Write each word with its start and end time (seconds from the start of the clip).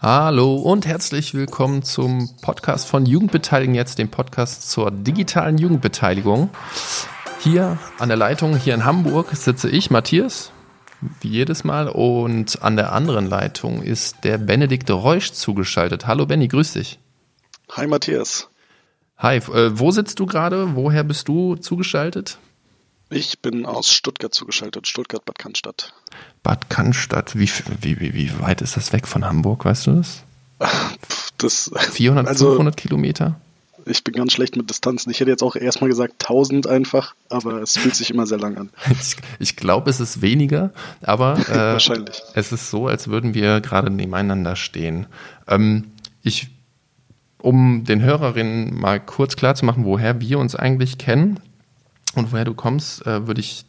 Hallo 0.00 0.56
und 0.56 0.86
herzlich 0.86 1.34
willkommen 1.34 1.82
zum 1.82 2.30
Podcast 2.40 2.86
von 2.86 3.04
Jugendbeteiligung 3.04 3.74
jetzt, 3.74 3.98
dem 3.98 4.10
Podcast 4.10 4.70
zur 4.70 4.90
digitalen 4.90 5.58
Jugendbeteiligung. 5.58 6.50
Hier 7.40 7.78
an 7.98 8.08
der 8.08 8.16
Leitung, 8.16 8.56
hier 8.56 8.74
in 8.74 8.84
Hamburg, 8.84 9.34
sitze 9.34 9.68
ich, 9.68 9.90
Matthias, 9.90 10.52
wie 11.20 11.28
jedes 11.28 11.64
Mal, 11.64 11.88
und 11.88 12.62
an 12.62 12.76
der 12.76 12.92
anderen 12.92 13.26
Leitung 13.26 13.82
ist 13.82 14.22
der 14.22 14.38
Benedikt 14.38 14.88
Reusch 14.90 15.32
zugeschaltet. 15.32 16.06
Hallo 16.06 16.26
Benny, 16.26 16.46
grüß 16.46 16.74
dich. 16.74 17.00
Hi 17.72 17.86
Matthias. 17.86 18.48
Hi, 19.16 19.38
äh, 19.38 19.78
wo 19.78 19.90
sitzt 19.90 20.20
du 20.20 20.26
gerade? 20.26 20.76
Woher 20.76 21.02
bist 21.02 21.26
du 21.26 21.56
zugeschaltet? 21.56 22.38
Ich 23.10 23.40
bin 23.40 23.64
aus 23.64 23.90
Stuttgart 23.90 24.34
zugeschaltet, 24.34 24.86
Stuttgart-Bad 24.86 25.38
Cannstatt. 25.38 25.94
Bad 26.42 26.68
Cannstatt, 26.68 27.38
wie, 27.38 27.50
wie, 27.80 28.00
wie, 28.00 28.14
wie 28.14 28.40
weit 28.40 28.60
ist 28.60 28.76
das 28.76 28.92
weg 28.92 29.06
von 29.06 29.24
Hamburg, 29.24 29.64
weißt 29.64 29.86
du 29.86 29.92
das? 29.92 30.24
Das, 31.38 31.70
400, 31.92 32.26
also, 32.26 32.50
500 32.50 32.76
Kilometer? 32.76 33.40
Ich 33.86 34.04
bin 34.04 34.12
ganz 34.12 34.32
schlecht 34.34 34.56
mit 34.56 34.68
Distanzen. 34.68 35.10
Ich 35.10 35.20
hätte 35.20 35.30
jetzt 35.30 35.42
auch 35.42 35.56
erstmal 35.56 35.88
gesagt 35.88 36.14
1000 36.20 36.66
einfach, 36.66 37.14
aber 37.30 37.62
es 37.62 37.78
fühlt 37.78 37.94
sich 37.94 38.10
immer 38.10 38.26
sehr 38.26 38.38
lang 38.38 38.58
an. 38.58 38.70
Ich, 38.90 39.16
ich 39.38 39.56
glaube, 39.56 39.88
es 39.88 40.00
ist 40.00 40.20
weniger, 40.20 40.72
aber 41.00 41.38
äh, 41.48 41.54
Wahrscheinlich. 41.54 42.20
es 42.34 42.52
ist 42.52 42.70
so, 42.70 42.88
als 42.88 43.08
würden 43.08 43.32
wir 43.32 43.62
gerade 43.62 43.88
nebeneinander 43.88 44.56
stehen. 44.56 45.06
Ähm, 45.46 45.92
ich, 46.22 46.48
um 47.40 47.84
den 47.84 48.02
Hörerinnen 48.02 48.78
mal 48.78 49.00
kurz 49.00 49.36
klar 49.36 49.54
zu 49.54 49.64
machen, 49.64 49.86
woher 49.86 50.20
wir 50.20 50.38
uns 50.38 50.54
eigentlich 50.54 50.98
kennen 50.98 51.40
und 52.14 52.32
woher 52.32 52.44
du 52.44 52.54
kommst, 52.54 53.06
äh, 53.06 53.26
würde 53.26 53.40
ich 53.40 53.64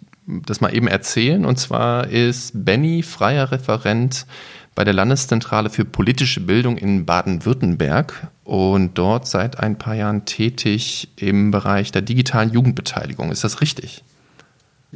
das 0.46 0.62
mal 0.62 0.74
eben 0.74 0.88
erzählen. 0.88 1.46
Und 1.46 1.58
zwar 1.58 2.08
ist 2.08 2.52
Benny 2.54 3.04
freier 3.04 3.52
Referent 3.52 4.26
bei 4.76 4.84
der 4.84 4.94
Landeszentrale 4.94 5.70
für 5.70 5.86
politische 5.86 6.40
Bildung 6.40 6.78
in 6.78 7.06
Baden-Württemberg 7.06 8.28
und 8.44 8.98
dort 8.98 9.28
seit 9.28 9.60
ein 9.60 9.78
paar 9.78 9.96
Jahren 9.96 10.26
tätig 10.26 11.10
im 11.18 11.52
Bereich 11.52 11.92
der 11.92 12.02
digitalen 12.02 12.52
Jugendbeteiligung. 12.52 13.32
Ist 13.32 13.44
das 13.44 13.62
richtig? 13.62 14.04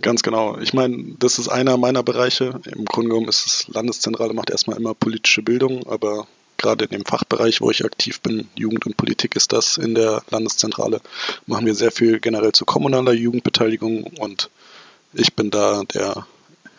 Ganz 0.02 0.24
genau. 0.24 0.58
Ich 0.58 0.74
meine, 0.74 1.16
das 1.20 1.38
ist 1.38 1.50
einer 1.50 1.78
meiner 1.78 2.02
Bereiche. 2.02 2.60
Im 2.66 2.86
Grunde 2.86 3.10
genommen 3.10 3.28
ist 3.28 3.46
es 3.46 3.68
Landeszentrale, 3.68 4.34
macht 4.34 4.50
erstmal 4.50 4.78
immer 4.78 4.94
politische 4.94 5.44
Bildung, 5.44 5.86
aber 5.86 6.28
gerade 6.58 6.86
in 6.86 6.92
dem 6.92 7.06
Fachbereich, 7.06 7.62
wo 7.62 7.72
ich 7.72 7.86
aktiv 7.86 8.22
bin, 8.22 8.50
Jugend 8.56 8.86
und 8.86 8.98
Politik 8.98 9.36
ist 9.36 9.54
das 9.54 9.78
in 9.78 9.96
der 9.96 10.24
Landeszentrale, 10.30 11.02
machen 11.46 11.66
wir 11.66 11.76
sehr 11.76 11.92
viel 11.92 12.20
generell 12.20 12.52
zu 12.52 12.66
kommunaler 12.66 13.14
Jugendbeteiligung 13.14 14.04
und 14.04 14.50
ich 15.14 15.34
bin 15.34 15.52
da 15.52 15.84
der 15.94 16.26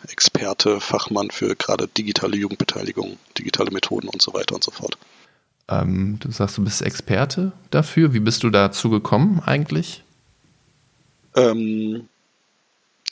Experte, 0.09 0.79
Fachmann 0.81 1.31
für 1.31 1.55
gerade 1.55 1.87
digitale 1.87 2.37
Jugendbeteiligung, 2.37 3.17
digitale 3.37 3.71
Methoden 3.71 4.07
und 4.07 4.21
so 4.21 4.33
weiter 4.33 4.55
und 4.55 4.63
so 4.63 4.71
fort. 4.71 4.97
Ähm, 5.67 6.17
du 6.19 6.31
sagst, 6.31 6.57
du 6.57 6.63
bist 6.63 6.81
Experte 6.81 7.51
dafür. 7.71 8.13
Wie 8.13 8.19
bist 8.19 8.43
du 8.43 8.49
dazu 8.49 8.89
gekommen 8.89 9.41
eigentlich? 9.45 10.03
Ähm, 11.35 12.07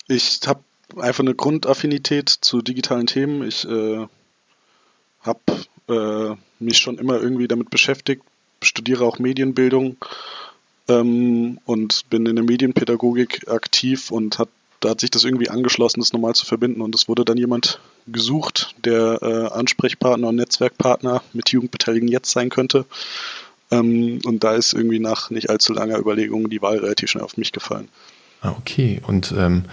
ich 0.08 0.40
habe 0.46 0.62
einfach 0.98 1.24
eine 1.24 1.34
Grundaffinität 1.34 2.30
zu 2.30 2.62
digitalen 2.62 3.08
Themen. 3.08 3.48
Ich 3.48 3.66
äh, 3.68 4.06
habe 5.22 5.40
äh, 5.88 6.36
mich 6.66 6.78
schon 6.78 6.98
immer 6.98 7.22
irgendwie 7.22 7.48
damit 7.48 7.70
beschäftigt, 7.70 8.24
studiere 8.62 9.06
auch 9.06 9.20
Medienbildung 9.20 9.98
ähm, 10.88 11.60
und 11.66 12.10
bin 12.10 12.26
in 12.26 12.36
der 12.36 12.46
Medienpädagogik 12.46 13.48
aktiv 13.50 14.12
und 14.12 14.40
hat 14.40 14.50
da 14.84 14.90
hat 14.90 15.00
sich 15.00 15.12
das 15.12 15.24
irgendwie 15.24 15.50
angeschlossen, 15.50 16.02
das 16.02 16.12
normal 16.12 16.36
zu 16.36 16.46
verbinden. 16.46 16.82
Und 16.82 16.94
es 16.94 17.08
wurde 17.08 17.24
dann 17.24 17.38
jemand 17.38 17.80
gesucht, 18.06 18.76
der 18.84 19.20
äh, 19.22 19.48
Ansprechpartner 19.58 20.28
und 20.28 20.36
Netzwerkpartner 20.36 21.24
mit 21.32 21.50
Jugendbeteiligung 21.50 22.10
jetzt 22.10 22.32
sein 22.32 22.50
könnte. 22.50 22.86
Ähm, 23.72 24.20
und 24.26 24.44
da 24.44 24.56
ist 24.56 24.74
irgendwie 24.74 25.00
nach 25.00 25.30
nicht 25.30 25.50
allzu 25.50 25.72
langer 25.72 25.98
Überlegung 25.98 26.50
die 26.50 26.62
Wahl 26.62 26.80
relativ 26.80 27.12
schnell 27.12 27.24
auf 27.24 27.38
mich 27.38 27.54
gefallen. 27.54 27.88
Ah, 28.42 28.56
okay. 28.58 29.02
Und 29.08 29.34
ähm, 29.38 29.64
äh, 29.66 29.70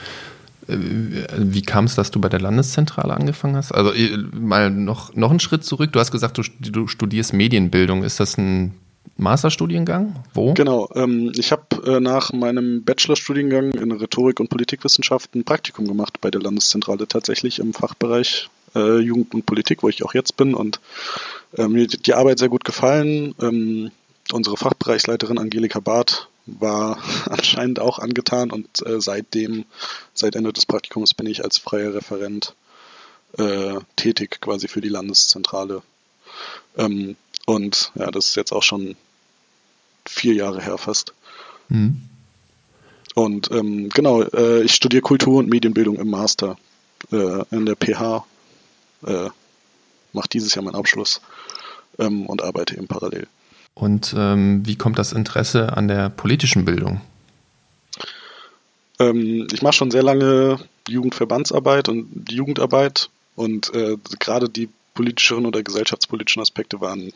wie 0.67 1.63
kam 1.63 1.85
es, 1.85 1.95
dass 1.95 2.11
du 2.11 2.21
bei 2.21 2.29
der 2.29 2.41
Landeszentrale 2.41 3.15
angefangen 3.15 3.57
hast? 3.57 3.73
Also 3.73 3.93
äh, 3.93 4.17
mal 4.33 4.71
noch, 4.71 5.15
noch 5.15 5.31
einen 5.31 5.41
Schritt 5.41 5.65
zurück. 5.65 5.93
Du 5.93 6.01
hast 6.01 6.13
gesagt, 6.13 6.39
du, 6.39 6.87
studierst 6.87 7.33
Medienbildung. 7.33 8.03
Ist 8.03 8.21
das 8.21 8.39
ein 8.39 8.75
Masterstudiengang? 9.17 10.25
Wo? 10.35 10.55
Genau. 10.55 10.89
Ähm, 10.95 11.33
ich 11.37 11.53
habe 11.53 11.65
äh, 11.87 12.01
nach 12.01 12.33
meinem 12.33 12.85
Bachelorstudiengang 12.85 13.73
in 13.73 13.93
Rhetorik 13.93 14.41
und 14.41 14.49
Politikwissenschaften 14.49 15.41
ein 15.41 15.45
Praktikum 15.45 15.87
gemacht 15.87 16.21
bei 16.21 16.31
der 16.31 16.41
Landeszentrale 16.41 17.07
tatsächlich 17.09 17.59
im 17.59 17.73
Fachbereich 17.73 18.49
äh, 18.75 18.99
Jugend 18.99 19.35
und 19.35 19.47
Politik, 19.47 19.83
wo 19.83 19.89
ich 19.89 20.05
auch 20.05 20.15
jetzt 20.15 20.37
bin. 20.37 20.55
Und 20.55 20.81
äh, 21.57 21.69
mir 21.69 21.85
hat 21.85 22.07
die 22.07 22.15
Arbeit 22.15 22.39
sehr 22.39 22.49
gut 22.49 22.65
gefallen. 22.65 23.35
Ähm, 23.41 23.91
unsere 24.33 24.57
Fachbereichsleiterin 24.57 25.39
Angelika 25.39 25.81
Barth 25.81 26.30
war 26.59 26.99
anscheinend 27.31 27.79
auch 27.79 27.99
angetan 27.99 28.51
und 28.51 28.85
äh, 28.87 29.01
seitdem, 29.01 29.65
seit 30.15 30.35
Ende 30.35 30.53
des 30.53 30.67
Praktikums 30.67 31.15
bin 31.15 31.27
ich 31.27 31.45
als 31.45 31.59
freier 31.59 31.95
Referent 31.95 32.55
äh, 33.39 33.79
tätig 33.97 34.41
quasi 34.41 34.69
für 34.69 34.81
die 34.81 34.89
Landeszentrale. 34.89 35.83
Ähm, 36.77 37.17
und 37.47 37.93
ja, 37.95 38.11
das 38.11 38.29
ist 38.29 38.37
jetzt 38.37 38.53
auch 38.53 38.63
schon 38.63 38.97
vier 40.07 40.35
Jahre 40.35 40.63
her 40.63 40.79
fast. 40.79 41.15
Mhm. 41.69 42.03
Und 43.15 43.51
ähm, 43.51 43.89
genau, 43.91 44.23
äh, 44.23 44.63
ich 44.63 44.75
studiere 44.75 45.03
Kultur 45.03 45.39
und 45.39 45.49
Medienbildung 45.49 45.97
im 45.97 46.11
Master 46.11 46.57
äh, 47.11 47.45
in 47.51 47.67
der 47.67 47.77
PH. 47.77 48.25
Äh, 49.07 49.31
mache 50.13 50.29
dieses 50.29 50.55
Jahr 50.55 50.65
meinen 50.65 50.77
Abschluss 50.77 51.21
ähm, 51.99 52.27
und 52.27 52.43
arbeite 52.43 52.77
eben 52.77 52.89
parallel. 52.89 53.27
Und 53.81 54.15
ähm, 54.15 54.67
wie 54.67 54.77
kommt 54.77 54.99
das 54.99 55.13
Interesse 55.13 55.75
an 55.75 55.89
der 55.89 56.11
politischen 56.11 56.67
Bildung? 56.67 57.01
Ähm, 58.99 59.47
ich 59.53 59.63
mache 59.63 59.73
schon 59.73 59.91
sehr 59.91 60.03
lange 60.03 60.59
Jugendverbandsarbeit 60.87 61.89
und 61.89 62.31
Jugendarbeit 62.31 63.09
und 63.37 63.75
äh, 63.75 63.97
gerade 64.19 64.51
die 64.51 64.69
politischeren 64.93 65.47
oder 65.47 65.63
gesellschaftspolitischen 65.63 66.43
Aspekte 66.43 66.83
waren 66.83 67.11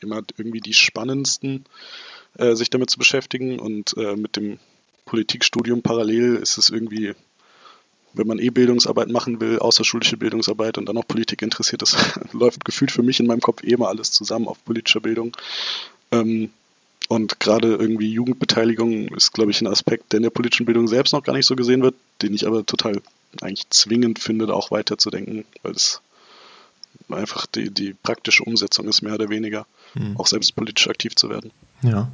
immer 0.00 0.22
irgendwie 0.36 0.60
die 0.60 0.74
spannendsten, 0.74 1.64
äh, 2.38 2.56
sich 2.56 2.70
damit 2.70 2.90
zu 2.90 2.98
beschäftigen. 2.98 3.60
Und 3.60 3.96
äh, 3.96 4.16
mit 4.16 4.34
dem 4.34 4.58
Politikstudium 5.04 5.82
parallel 5.82 6.36
ist 6.36 6.58
es 6.58 6.70
irgendwie, 6.70 7.14
wenn 8.14 8.26
man 8.26 8.38
eh 8.38 8.50
Bildungsarbeit 8.50 9.08
machen 9.08 9.40
will, 9.40 9.58
außerschulische 9.58 10.16
Bildungsarbeit 10.16 10.78
und 10.78 10.88
dann 10.88 10.96
auch 10.96 11.06
Politik 11.06 11.42
interessiert 11.42 11.82
ist, 11.82 11.96
läuft 12.32 12.64
gefühlt 12.64 12.90
für 12.90 13.02
mich 13.02 13.20
in 13.20 13.26
meinem 13.26 13.40
Kopf 13.40 13.62
eh 13.62 13.72
immer 13.72 13.88
alles 13.88 14.10
zusammen 14.12 14.48
auf 14.48 14.64
politischer 14.64 15.00
Bildung. 15.00 15.36
Ähm, 16.10 16.50
und 17.08 17.38
gerade 17.38 17.74
irgendwie 17.74 18.10
Jugendbeteiligung 18.10 19.08
ist, 19.08 19.32
glaube 19.32 19.50
ich, 19.50 19.60
ein 19.60 19.66
Aspekt, 19.66 20.12
der 20.12 20.18
in 20.18 20.22
der 20.22 20.30
politischen 20.30 20.64
Bildung 20.64 20.88
selbst 20.88 21.12
noch 21.12 21.22
gar 21.22 21.34
nicht 21.34 21.46
so 21.46 21.54
gesehen 21.54 21.82
wird, 21.82 21.94
den 22.22 22.32
ich 22.32 22.46
aber 22.46 22.64
total 22.64 23.02
eigentlich 23.42 23.68
zwingend 23.70 24.18
finde, 24.18 24.52
auch 24.54 24.70
weiterzudenken, 24.70 25.44
weil 25.62 25.72
es 25.72 26.00
einfach 27.10 27.46
die, 27.46 27.70
die 27.70 27.92
praktische 27.92 28.44
Umsetzung 28.44 28.88
ist, 28.88 29.02
mehr 29.02 29.14
oder 29.14 29.28
weniger, 29.28 29.66
mhm. 29.94 30.16
auch 30.16 30.26
selbst 30.26 30.54
politisch 30.54 30.88
aktiv 30.88 31.14
zu 31.14 31.28
werden. 31.28 31.50
Ja. 31.82 32.10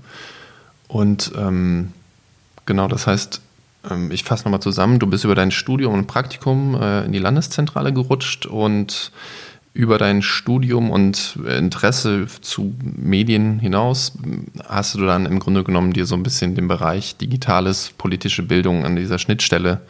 Und 0.88 1.32
ähm, 1.36 1.92
genau, 2.66 2.88
das 2.88 3.06
heißt, 3.06 3.40
ich 4.10 4.24
fasse 4.24 4.44
nochmal 4.44 4.60
zusammen, 4.60 4.98
du 4.98 5.06
bist 5.06 5.24
über 5.24 5.34
dein 5.34 5.50
Studium 5.50 5.94
und 5.94 6.06
Praktikum 6.06 6.74
äh, 6.80 7.04
in 7.04 7.12
die 7.12 7.18
Landeszentrale 7.18 7.92
gerutscht 7.92 8.46
und 8.46 9.12
über 9.72 9.98
dein 9.98 10.20
Studium 10.20 10.90
und 10.90 11.38
Interesse 11.46 12.26
zu 12.40 12.74
Medien 12.82 13.60
hinaus 13.60 14.12
hast 14.68 14.96
du 14.96 15.06
dann 15.06 15.26
im 15.26 15.38
Grunde 15.38 15.62
genommen 15.62 15.92
dir 15.92 16.06
so 16.06 16.16
ein 16.16 16.24
bisschen 16.24 16.56
den 16.56 16.66
Bereich 16.66 17.16
digitales, 17.16 17.92
politische 17.96 18.42
Bildung 18.42 18.84
an 18.84 18.96
dieser 18.96 19.18
Schnittstelle 19.18 19.80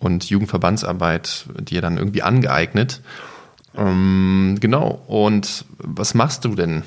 und 0.00 0.24
Jugendverbandsarbeit 0.24 1.46
dir 1.60 1.80
dann 1.80 1.96
irgendwie 1.96 2.22
angeeignet. 2.22 3.00
Ähm, 3.76 4.58
genau. 4.60 5.02
Und 5.06 5.64
was 5.78 6.14
machst 6.14 6.44
du 6.44 6.54
denn 6.54 6.82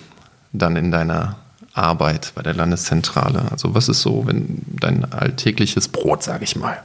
dann 0.51 0.75
in 0.75 0.91
deiner 0.91 1.37
Arbeit 1.77 2.33
bei 2.35 2.41
der 2.41 2.53
Landeszentrale? 2.53 3.51
Also 3.51 3.75
was 3.75 3.89
ist 3.89 4.01
so, 4.01 4.25
wenn 4.25 4.63
dein 4.79 5.11
alltägliches 5.11 5.87
Brot, 5.87 6.23
sage 6.23 6.43
ich 6.43 6.55
mal? 6.55 6.83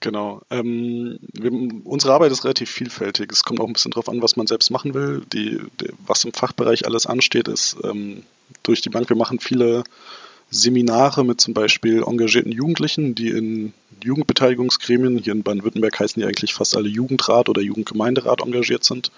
Genau. 0.00 0.42
Ähm, 0.50 1.18
wir, 1.32 1.50
unsere 1.84 2.12
Arbeit 2.12 2.30
ist 2.30 2.44
relativ 2.44 2.70
vielfältig. 2.70 3.32
Es 3.32 3.42
kommt 3.42 3.58
auch 3.60 3.66
ein 3.66 3.72
bisschen 3.72 3.90
darauf 3.90 4.08
an, 4.08 4.20
was 4.20 4.36
man 4.36 4.46
selbst 4.46 4.70
machen 4.70 4.92
will. 4.92 5.22
Die, 5.32 5.60
die, 5.80 5.88
was 6.06 6.24
im 6.24 6.34
Fachbereich 6.34 6.86
alles 6.86 7.06
ansteht, 7.06 7.48
ist 7.48 7.76
ähm, 7.84 8.22
durch 8.62 8.82
die 8.82 8.90
Bank. 8.90 9.08
Wir 9.08 9.16
machen 9.16 9.40
viele 9.40 9.82
Seminare 10.50 11.24
mit 11.24 11.40
zum 11.40 11.54
Beispiel 11.54 12.02
engagierten 12.06 12.52
Jugendlichen, 12.52 13.14
die 13.14 13.30
in 13.30 13.72
Jugendbeteiligungsgremien, 14.02 15.18
hier 15.18 15.32
in 15.32 15.42
Baden-Württemberg 15.42 15.98
heißen 15.98 16.20
die 16.20 16.26
eigentlich 16.26 16.52
fast 16.52 16.76
alle 16.76 16.88
Jugendrat 16.88 17.48
oder 17.48 17.62
Jugendgemeinderat 17.62 18.42
engagiert 18.42 18.84
sind, 18.84 19.10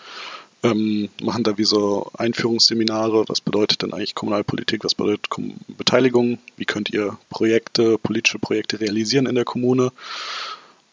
ähm, 0.63 1.09
machen 1.23 1.45
da 1.45 1.59
wie 1.59 1.65
so 1.65 2.11
Einführungsseminare, 2.17 3.29
was 3.29 3.41
bedeutet 3.41 3.83
denn 3.83 3.93
eigentlich 3.93 4.15
Kommunalpolitik, 4.15 4.85
was 4.85 4.95
bedeutet 4.95 5.29
Kom 5.29 5.55
Beteiligung, 5.69 6.39
wie 6.57 6.65
könnt 6.65 6.91
ihr 6.91 7.19
Projekte, 7.29 7.99
politische 7.99 8.39
Projekte 8.39 8.81
realisieren 8.81 9.27
in 9.27 9.35
der 9.35 9.45
Kommune. 9.45 9.93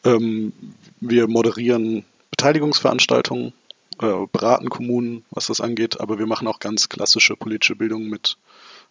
Ähm, 0.03 0.53
wir 0.99 1.27
moderieren 1.27 2.05
Beteiligungsveranstaltungen, 2.31 3.53
äh, 3.99 4.27
beraten 4.31 4.69
Kommunen, 4.69 5.23
was 5.31 5.47
das 5.47 5.61
angeht, 5.61 5.99
aber 5.99 6.19
wir 6.19 6.25
machen 6.25 6.47
auch 6.47 6.59
ganz 6.59 6.89
klassische 6.89 7.35
politische 7.35 7.75
Bildung 7.75 8.07
mit 8.09 8.37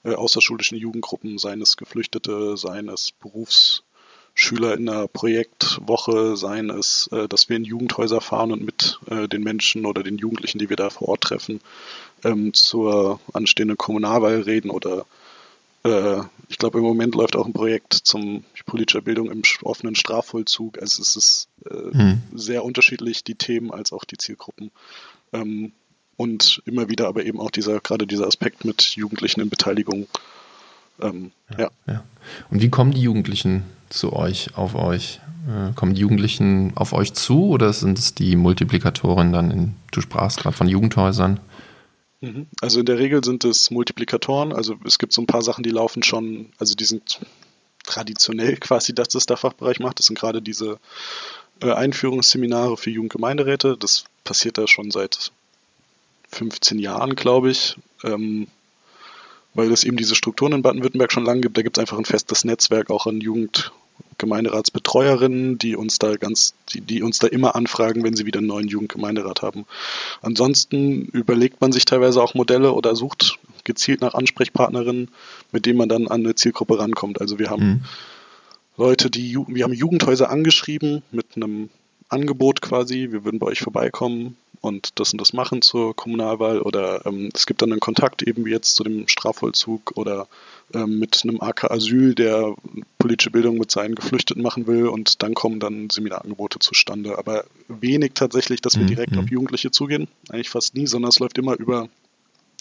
äh, 0.05 0.15
außerschulischen 0.15 0.79
Jugendgruppen, 0.79 1.39
seien 1.39 1.61
es 1.61 1.77
Geflüchtete, 1.77 2.57
seien 2.57 2.89
es 2.89 3.13
Berufsschüler 4.35 4.75
in 4.75 4.89
einer 4.89 5.09
Projektwoche, 5.09 6.37
seien 6.37 6.71
es, 6.71 7.09
äh, 7.13 7.29
dass 7.29 7.49
wir 7.49 7.57
in 7.57 7.65
Jugendhäuser 7.65 8.21
fahren 8.21 8.53
und 8.53 8.65
mit 8.65 8.99
äh, 9.09 9.29
den 9.29 9.43
Menschen 9.43 9.87
oder 9.87 10.03
den 10.03 10.19
Jugendlichen, 10.19 10.59
die 10.59 10.69
wir 10.69 10.77
da 10.77 10.91
vor 10.91 11.09
Ort 11.09 11.23
treffen, 11.23 11.61
ähm, 12.25 12.53
zur 12.55 13.21
anstehenden 13.33 13.77
Kommunalwahl 13.77 14.41
reden 14.41 14.71
oder 14.71 15.07
äh, 15.85 16.21
ich 16.49 16.59
glaube, 16.59 16.79
im 16.79 16.85
Moment 16.85 17.15
läuft 17.15 17.37
auch 17.37 17.47
ein 17.47 17.53
Projekt 17.53 17.95
zum 17.95 18.45
politischer 18.67 19.01
Bildung 19.01 19.31
im 19.31 19.43
offenen 19.63 19.95
Strafvollzug. 19.95 20.81
Also 20.81 21.03
es 21.03 21.17
ist 21.17 21.49
hm. 21.69 22.23
sehr 22.35 22.65
unterschiedlich, 22.65 23.25
die 23.25 23.35
Themen 23.35 23.71
als 23.71 23.93
auch 23.93 24.05
die 24.05 24.19
Zielgruppen. 24.19 24.71
Ähm, 25.33 25.73
und 26.17 26.63
immer 26.67 26.89
wieder 26.89 27.09
aber 27.09 27.25
eben 27.25 27.41
auch 27.41 27.51
dieser, 27.51 27.81
gerade 27.81 28.07
dieser 28.07 28.27
Aspekt 28.27 28.65
mit 28.65 28.83
Jugendlichen 28.97 29.41
in 29.41 29.49
Beteiligung. 29.49 30.07
Ähm, 31.01 31.33
ja, 31.51 31.59
ja. 31.59 31.71
ja. 31.87 32.05
Und 32.51 32.63
wie 32.63 32.71
kommen 32.71 32.93
die 32.93 33.03
Jugendlichen 33.03 33.65
zu 33.89 34.13
euch, 34.13 34.57
auf 34.57 34.75
euch? 34.75 35.21
Äh, 35.49 35.73
kommen 35.75 35.95
die 35.95 36.01
Jugendlichen 36.01 36.73
auf 36.77 36.93
euch 36.93 37.15
zu 37.15 37.47
oder 37.49 37.73
sind 37.73 37.99
es 37.99 38.15
die 38.15 38.37
Multiplikatoren 38.37 39.33
dann 39.33 39.51
in, 39.51 39.75
du 39.91 40.01
sprachst 40.01 40.39
gerade 40.39 40.57
von 40.57 40.69
Jugendhäusern? 40.69 41.41
Mhm. 42.21 42.47
Also 42.61 42.81
in 42.81 42.87
der 42.87 42.99
Regel 42.99 43.23
sind 43.25 43.45
es 43.45 43.71
Multiplikatoren. 43.71 44.53
Also 44.53 44.77
es 44.85 44.99
gibt 44.99 45.13
so 45.13 45.21
ein 45.21 45.27
paar 45.27 45.43
Sachen, 45.43 45.65
die 45.65 45.71
laufen 45.71 46.03
schon, 46.03 46.51
also 46.59 46.75
die 46.75 46.85
sind 46.85 47.21
traditionell 47.85 48.57
quasi, 48.61 48.95
dass 48.95 49.09
das 49.09 49.27
der 49.27 49.37
Fachbereich 49.37 49.81
macht. 49.81 49.99
Das 49.99 50.07
sind 50.07 50.19
gerade 50.19 50.41
diese 50.41 50.79
äh, 51.61 51.73
Einführungsseminare 51.73 52.77
für 52.77 52.91
Jugendgemeinderäte. 52.91 53.77
Das 53.77 54.05
passiert 54.25 54.59
da 54.59 54.69
schon 54.69 54.93
seit 54.93 55.33
15 56.29 56.79
Jahren, 56.79 57.17
glaube 57.17 57.51
ich. 57.51 57.77
Ähm, 58.05 58.47
weil 59.55 59.71
es 59.73 59.85
eben 59.85 59.97
diese 59.97 60.15
Strukturen 60.15 60.53
in 60.53 60.63
Baden-Württemberg 60.63 61.13
schon 61.13 61.25
lange 61.25 61.43
gibt. 61.43 61.57
Da 61.57 61.63
gibt 61.63 61.77
es 61.77 61.81
einfach 61.81 61.99
ein 61.99 62.05
festes 62.05 62.45
Netzwerk 62.45 62.91
auch 62.91 63.07
an 63.07 63.21
Jugend- 63.21 63.73
Gemeinderatsbetreuerinnen, 64.19 65.59
die 65.59 65.75
uns 65.75 65.99
da 65.99 66.17
ganz, 66.17 66.55
die, 66.71 66.81
die 66.81 67.03
uns 67.03 67.19
da 67.19 67.27
immer 67.27 67.57
anfragen, 67.57 68.05
wenn 68.05 68.15
sie 68.15 68.27
wieder 68.27 68.39
einen 68.39 68.47
neuen 68.47 68.69
Jugendgemeinderat 68.69 69.43
haben. 69.43 69.67
Ansonsten 70.21 71.07
überlegt 71.07 71.61
man 71.61 71.73
sich 71.73 71.85
teilweise 71.85 72.23
auch 72.23 72.35
Modelle 72.35 72.73
oder 72.73 72.95
sucht 72.95 73.39
gezielt 73.65 74.01
nach 74.01 74.15
Ansprechpartnerinnen, 74.15 75.09
mit 75.51 75.67
denen 75.67 75.79
man 75.79 75.89
dann 75.89 76.09
an 76.09 76.21
eine 76.21 76.35
Zielgruppe 76.35 76.79
rankommt. 76.79 77.21
Also 77.21 77.39
wir 77.39 77.51
haben 77.51 77.65
mhm. 77.65 77.85
Leute, 78.77 79.11
die 79.11 79.37
wir 79.49 79.65
haben 79.65 79.73
Jugendhäuser 79.73 80.31
angeschrieben 80.31 81.03
mit 81.11 81.27
einem 81.37 81.69
Angebot 82.09 82.63
quasi, 82.63 83.09
wir 83.11 83.25
würden 83.25 83.39
bei 83.39 83.47
euch 83.47 83.61
vorbeikommen 83.61 84.37
und 84.63 85.01
das 85.01 85.13
und 85.13 85.21
das 85.21 85.33
machen 85.33 85.61
zur 85.61 85.95
Kommunalwahl 85.95 86.61
oder 86.61 87.05
ähm, 87.05 87.31
es 87.35 87.47
gibt 87.47 87.61
dann 87.61 87.73
einen 87.73 87.81
Kontakt 87.81 88.23
eben 88.23 88.45
wie 88.47 88.51
jetzt 88.51 88.77
zu 88.77 88.85
dem 88.85 89.09
Strafvollzug 89.09 89.93
oder 89.97 90.29
ähm, 90.73 91.01
mit 91.01 91.21
einem 91.25 91.41
AK 91.41 91.71
Asyl, 91.71 92.15
der 92.15 92.55
politische 92.99 93.31
Bildung 93.31 93.59
mit 93.59 93.73
seinen 93.73 93.97
Geflüchteten 93.97 94.43
machen 94.43 94.69
will 94.69 94.87
und 94.87 95.23
dann 95.23 95.35
kommen 95.35 95.59
dann 95.59 95.91
Seminarangebote 95.91 96.61
zustande. 96.61 97.19
Aber 97.19 97.45
wenig 97.67 98.13
tatsächlich, 98.15 98.61
dass 98.61 98.77
wir 98.77 98.85
mhm. 98.85 98.89
direkt 98.89 99.17
auf 99.19 99.25
mhm. 99.25 99.33
Jugendliche 99.33 99.73
zugehen, 99.73 100.07
eigentlich 100.31 100.49
fast 100.49 100.75
nie, 100.77 100.87
sondern 100.87 101.09
es 101.09 101.19
läuft 101.19 101.39
immer 101.39 101.59
über 101.59 101.89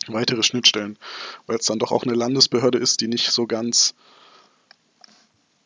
weitere 0.07 0.41
Schnittstellen, 0.41 0.97
weil 1.45 1.57
es 1.57 1.67
dann 1.67 1.77
doch 1.77 1.91
auch 1.91 2.03
eine 2.03 2.15
Landesbehörde 2.15 2.79
ist, 2.79 3.01
die 3.01 3.07
nicht 3.07 3.29
so 3.31 3.45
ganz 3.45 3.93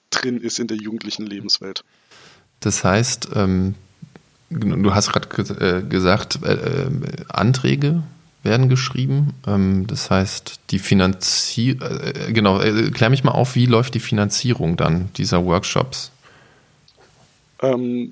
drin 0.09 0.41
ist 0.41 0.59
in 0.59 0.67
der 0.67 0.77
jugendlichen 0.77 1.25
Lebenswelt. 1.25 1.85
Das 2.59 2.83
heißt, 2.83 3.29
ähm, 3.35 3.75
du 4.49 4.93
hast 4.93 5.11
gerade 5.11 5.27
äh, 5.59 5.81
gesagt, 5.83 6.39
äh, 6.43 6.53
äh, 6.53 6.89
Anträge 7.29 8.03
werden 8.43 8.69
geschrieben. 8.69 9.33
Ähm, 9.45 9.87
das 9.87 10.09
heißt, 10.09 10.59
die 10.69 10.79
Finanzierung, 10.79 11.81
äh, 11.81 12.31
genau, 12.31 12.61
äh, 12.61 12.91
klär 12.91 13.09
mich 13.09 13.23
mal 13.23 13.31
auf, 13.31 13.55
wie 13.55 13.65
läuft 13.65 13.95
die 13.95 13.99
Finanzierung 13.99 14.77
dann 14.77 15.09
dieser 15.17 15.43
Workshops? 15.45 16.11
Ähm, 17.61 18.11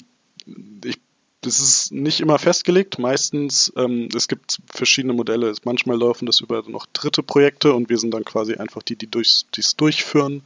ich, 0.84 1.00
das 1.42 1.60
ist 1.60 1.92
nicht 1.92 2.20
immer 2.20 2.40
festgelegt. 2.40 3.00
Meistens, 3.00 3.72
ähm, 3.78 4.10
es 4.16 4.28
gibt 4.28 4.60
verschiedene 4.66 5.14
Modelle. 5.14 5.54
Manchmal 5.64 5.98
laufen 5.98 6.26
das 6.26 6.40
über 6.42 6.64
noch 6.68 6.88
dritte 6.94 7.22
Projekte 7.22 7.74
und 7.74 7.90
wir 7.90 7.98
sind 7.98 8.14
dann 8.14 8.26
quasi 8.26 8.56
einfach 8.56 8.82
die, 8.82 8.96
die 8.96 9.10
es 9.20 9.76
durchführen. 9.76 10.42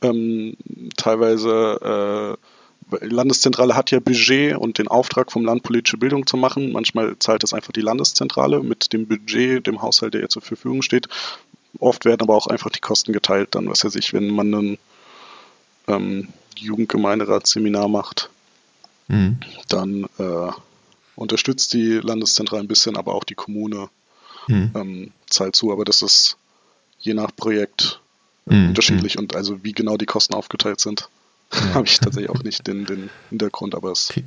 Ähm, 0.00 0.56
teilweise 0.96 2.36
äh, 2.38 2.57
Landeszentrale 3.00 3.74
hat 3.74 3.90
ja 3.90 4.00
Budget 4.00 4.56
und 4.56 4.78
den 4.78 4.88
Auftrag 4.88 5.30
vom 5.32 5.44
Land 5.44 5.62
politische 5.62 5.98
Bildung 5.98 6.26
zu 6.26 6.36
machen. 6.36 6.72
Manchmal 6.72 7.16
zahlt 7.18 7.44
es 7.44 7.52
einfach 7.52 7.72
die 7.72 7.80
Landeszentrale 7.80 8.62
mit 8.62 8.92
dem 8.92 9.06
Budget, 9.06 9.66
dem 9.66 9.82
Haushalt, 9.82 10.14
der 10.14 10.22
ihr 10.22 10.28
zur 10.28 10.42
Verfügung 10.42 10.82
steht. 10.82 11.08
Oft 11.78 12.04
werden 12.04 12.22
aber 12.22 12.34
auch 12.34 12.46
einfach 12.46 12.70
die 12.70 12.80
Kosten 12.80 13.12
geteilt, 13.12 13.54
dann, 13.54 13.68
was 13.68 13.84
er 13.84 13.90
sich, 13.90 14.12
wenn 14.14 14.30
man 14.30 14.54
ein 14.54 14.78
ähm, 15.86 16.28
Jugendgemeinderatsseminar 16.56 17.88
macht, 17.88 18.30
mhm. 19.08 19.38
dann 19.68 20.04
äh, 20.18 20.50
unterstützt 21.14 21.72
die 21.74 21.94
Landeszentrale 21.94 22.62
ein 22.62 22.68
bisschen, 22.68 22.96
aber 22.96 23.14
auch 23.14 23.24
die 23.24 23.34
Kommune 23.34 23.90
mhm. 24.46 24.70
ähm, 24.74 25.12
zahlt 25.28 25.56
zu. 25.56 25.72
Aber 25.72 25.84
das 25.84 26.02
ist 26.02 26.36
je 26.98 27.14
nach 27.14 27.34
Projekt 27.34 28.00
mhm. 28.46 28.68
unterschiedlich 28.68 29.18
und 29.18 29.36
also 29.36 29.62
wie 29.62 29.72
genau 29.72 29.96
die 29.96 30.06
Kosten 30.06 30.34
aufgeteilt 30.34 30.80
sind. 30.80 31.08
Ja. 31.52 31.74
Habe 31.74 31.86
ich 31.86 31.98
tatsächlich 31.98 32.30
auch 32.30 32.42
nicht 32.42 32.66
den, 32.66 32.84
den 32.84 33.10
Hintergrund, 33.30 33.74
aber 33.74 33.92
es. 33.92 34.10
Okay. 34.10 34.24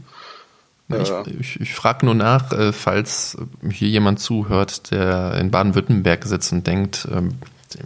Ich, 1.26 1.40
ich, 1.40 1.62
ich 1.62 1.74
frage 1.74 2.06
nur 2.06 2.16
nach, 2.16 2.52
äh, 2.52 2.74
falls 2.74 3.38
hier 3.72 3.88
jemand 3.88 4.20
zuhört, 4.20 4.92
der 4.92 5.36
in 5.36 5.50
Baden-Württemberg 5.52 6.26
sitzt 6.26 6.52
und 6.52 6.68
denkt, 6.68 7.08
ähm, 7.12 7.36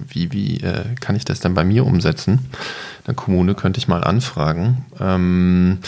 wie, 0.07 0.31
wie 0.31 0.57
äh, 0.61 0.95
kann 0.99 1.15
ich 1.15 1.25
das 1.25 1.39
denn 1.39 1.53
bei 1.53 1.63
mir 1.63 1.85
umsetzen? 1.85 2.33
In 2.33 3.05
der 3.05 3.13
Kommune 3.13 3.53
könnte 3.53 3.77
ich 3.77 3.87
mal 3.87 4.03
anfragen. 4.03 4.85
Ähm, 4.99 5.79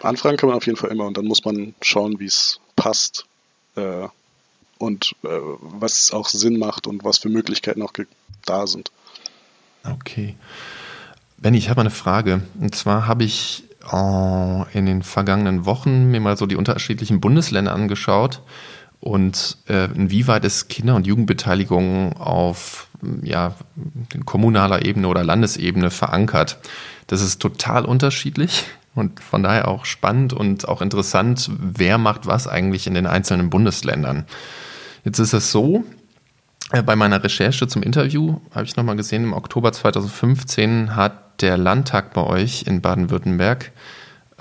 anfragen 0.00 0.36
kann 0.36 0.48
man 0.48 0.56
auf 0.56 0.66
jeden 0.66 0.78
Fall 0.78 0.90
immer 0.90 1.06
und 1.06 1.16
dann 1.18 1.26
muss 1.26 1.44
man 1.44 1.74
schauen, 1.82 2.18
wie 2.20 2.26
es 2.26 2.60
passt 2.76 3.26
äh, 3.76 4.08
und 4.78 5.14
äh, 5.22 5.28
was 5.60 6.12
auch 6.12 6.28
Sinn 6.28 6.58
macht 6.58 6.86
und 6.86 7.04
was 7.04 7.18
für 7.18 7.28
Möglichkeiten 7.28 7.82
auch 7.82 7.92
da 8.44 8.66
sind. 8.66 8.90
Okay. 9.84 10.34
Benny, 11.36 11.58
ich 11.58 11.68
habe 11.68 11.80
eine 11.80 11.90
Frage. 11.90 12.42
Und 12.60 12.74
zwar 12.74 13.06
habe 13.06 13.24
ich 13.24 13.64
oh, 13.92 14.64
in 14.72 14.86
den 14.86 15.02
vergangenen 15.02 15.66
Wochen 15.66 16.10
mir 16.10 16.20
mal 16.20 16.36
so 16.36 16.46
die 16.46 16.56
unterschiedlichen 16.56 17.20
Bundesländer 17.20 17.72
angeschaut 17.72 18.42
und 19.00 19.58
äh, 19.68 19.84
inwieweit 19.94 20.46
ist 20.46 20.68
Kinder- 20.68 20.96
und 20.96 21.06
Jugendbeteiligung 21.06 22.14
auf 22.14 22.88
ja, 23.22 23.54
kommunaler 24.24 24.86
Ebene 24.86 25.08
oder 25.08 25.22
Landesebene 25.22 25.90
verankert. 25.90 26.58
Das 27.08 27.20
ist 27.20 27.38
total 27.42 27.84
unterschiedlich 27.84 28.64
und 28.94 29.20
von 29.20 29.42
daher 29.42 29.68
auch 29.68 29.84
spannend 29.84 30.32
und 30.32 30.66
auch 30.68 30.80
interessant, 30.80 31.50
wer 31.58 31.98
macht 31.98 32.26
was 32.26 32.48
eigentlich 32.48 32.86
in 32.86 32.94
den 32.94 33.06
einzelnen 33.06 33.50
Bundesländern. 33.50 34.24
Jetzt 35.04 35.18
ist 35.18 35.34
es 35.34 35.52
so, 35.52 35.84
äh, 36.72 36.82
bei 36.82 36.96
meiner 36.96 37.22
Recherche 37.22 37.68
zum 37.68 37.82
Interview 37.82 38.40
habe 38.54 38.64
ich 38.64 38.76
nochmal 38.76 38.96
gesehen, 38.96 39.24
im 39.24 39.32
Oktober 39.34 39.72
2015 39.72 40.96
hat 40.96 41.23
der 41.40 41.56
Landtag 41.56 42.12
bei 42.12 42.22
euch 42.22 42.64
in 42.66 42.80
Baden-Württemberg 42.80 43.72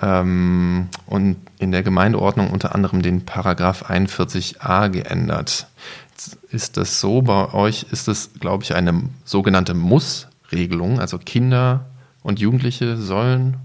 ähm, 0.02 0.90
und 1.06 1.38
in 1.60 1.72
der 1.72 1.84
Gemeindeordnung 1.84 2.52
unter 2.52 2.76
anderem 2.76 3.02
den 3.02 3.26
Paragraph 3.26 3.90
41a 3.90 4.90
geändert. 4.90 5.68
Jetzt 6.12 6.38
ist 6.52 6.78
das 6.78 7.00
so, 7.00 7.22
bei 7.22 7.54
euch 7.54 7.86
ist 7.92 8.08
es, 8.08 8.32
glaube 8.40 8.64
ich, 8.64 8.76
eine 8.76 9.04
sogenannte 9.26 9.74
Muss-Regelung, 9.74 11.00
also 11.00 11.18
Kinder 11.18 11.86
und 12.22 12.40
Jugendliche 12.40 12.98
sollen 12.98 13.58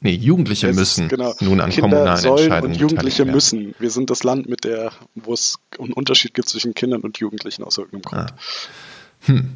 Nee, 0.00 0.14
Jugendliche 0.14 0.68
es, 0.68 0.76
müssen 0.76 1.08
genau. 1.08 1.34
nun 1.40 1.60
an 1.60 1.70
Kinder 1.70 1.88
kommunalen 1.88 2.18
sollen 2.18 2.38
Entscheidungen 2.38 2.74
und 2.74 2.80
Jugendliche 2.80 3.24
müssen. 3.24 3.74
Wir 3.78 3.90
sind 3.90 4.10
das 4.10 4.24
Land, 4.24 4.48
mit 4.48 4.64
der, 4.64 4.92
wo 5.14 5.32
es 5.32 5.58
einen 5.78 5.94
Unterschied 5.94 6.34
gibt 6.34 6.48
zwischen 6.48 6.74
Kindern 6.74 7.00
und 7.00 7.18
Jugendlichen 7.18 7.64
aus 7.64 7.78
irgendeinem 7.78 8.02
Grund. 8.02 8.30
Ah. 8.30 8.36
Hm. 9.26 9.50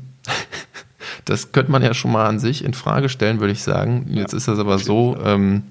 Das 1.31 1.53
könnte 1.53 1.71
man 1.71 1.81
ja 1.81 1.95
schon 1.95 2.11
mal 2.11 2.27
an 2.27 2.41
sich 2.41 2.65
in 2.65 2.75
Frage 2.75 3.09
stellen, 3.09 3.39
würde 3.39 3.53
ich 3.53 3.63
sagen. 3.63 4.07
Jetzt 4.09 4.33
ja, 4.33 4.37
ist 4.37 4.49
das 4.49 4.59
aber 4.59 4.81
so, 4.81 5.17
ähm, 5.25 5.63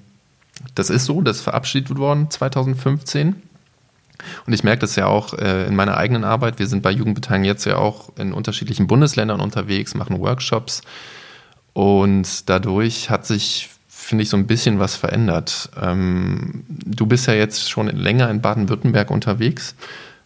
das 0.74 0.88
ist 0.88 1.04
so, 1.04 1.20
das 1.20 1.36
ist 1.36 1.42
verabschiedet 1.42 1.98
worden 1.98 2.30
2015. 2.30 3.34
Und 4.46 4.52
ich 4.54 4.64
merke 4.64 4.80
das 4.80 4.96
ja 4.96 5.04
auch 5.04 5.34
äh, 5.34 5.66
in 5.66 5.76
meiner 5.76 5.98
eigenen 5.98 6.24
Arbeit. 6.24 6.58
Wir 6.58 6.66
sind 6.66 6.82
bei 6.82 6.90
Jugendbeteiligung 6.90 7.44
jetzt 7.44 7.66
ja 7.66 7.76
auch 7.76 8.16
in 8.16 8.32
unterschiedlichen 8.32 8.86
Bundesländern 8.86 9.38
unterwegs, 9.38 9.94
machen 9.94 10.18
Workshops. 10.18 10.80
Und 11.74 12.48
dadurch 12.48 13.10
hat 13.10 13.26
sich 13.26 13.68
finde 13.86 14.22
ich, 14.22 14.30
so 14.30 14.38
ein 14.38 14.46
bisschen 14.46 14.78
was 14.78 14.96
verändert. 14.96 15.68
Ähm, 15.78 16.64
du 16.68 17.04
bist 17.04 17.26
ja 17.26 17.34
jetzt 17.34 17.68
schon 17.68 17.88
länger 17.88 18.30
in 18.30 18.40
Baden-Württemberg 18.40 19.10
unterwegs. 19.10 19.74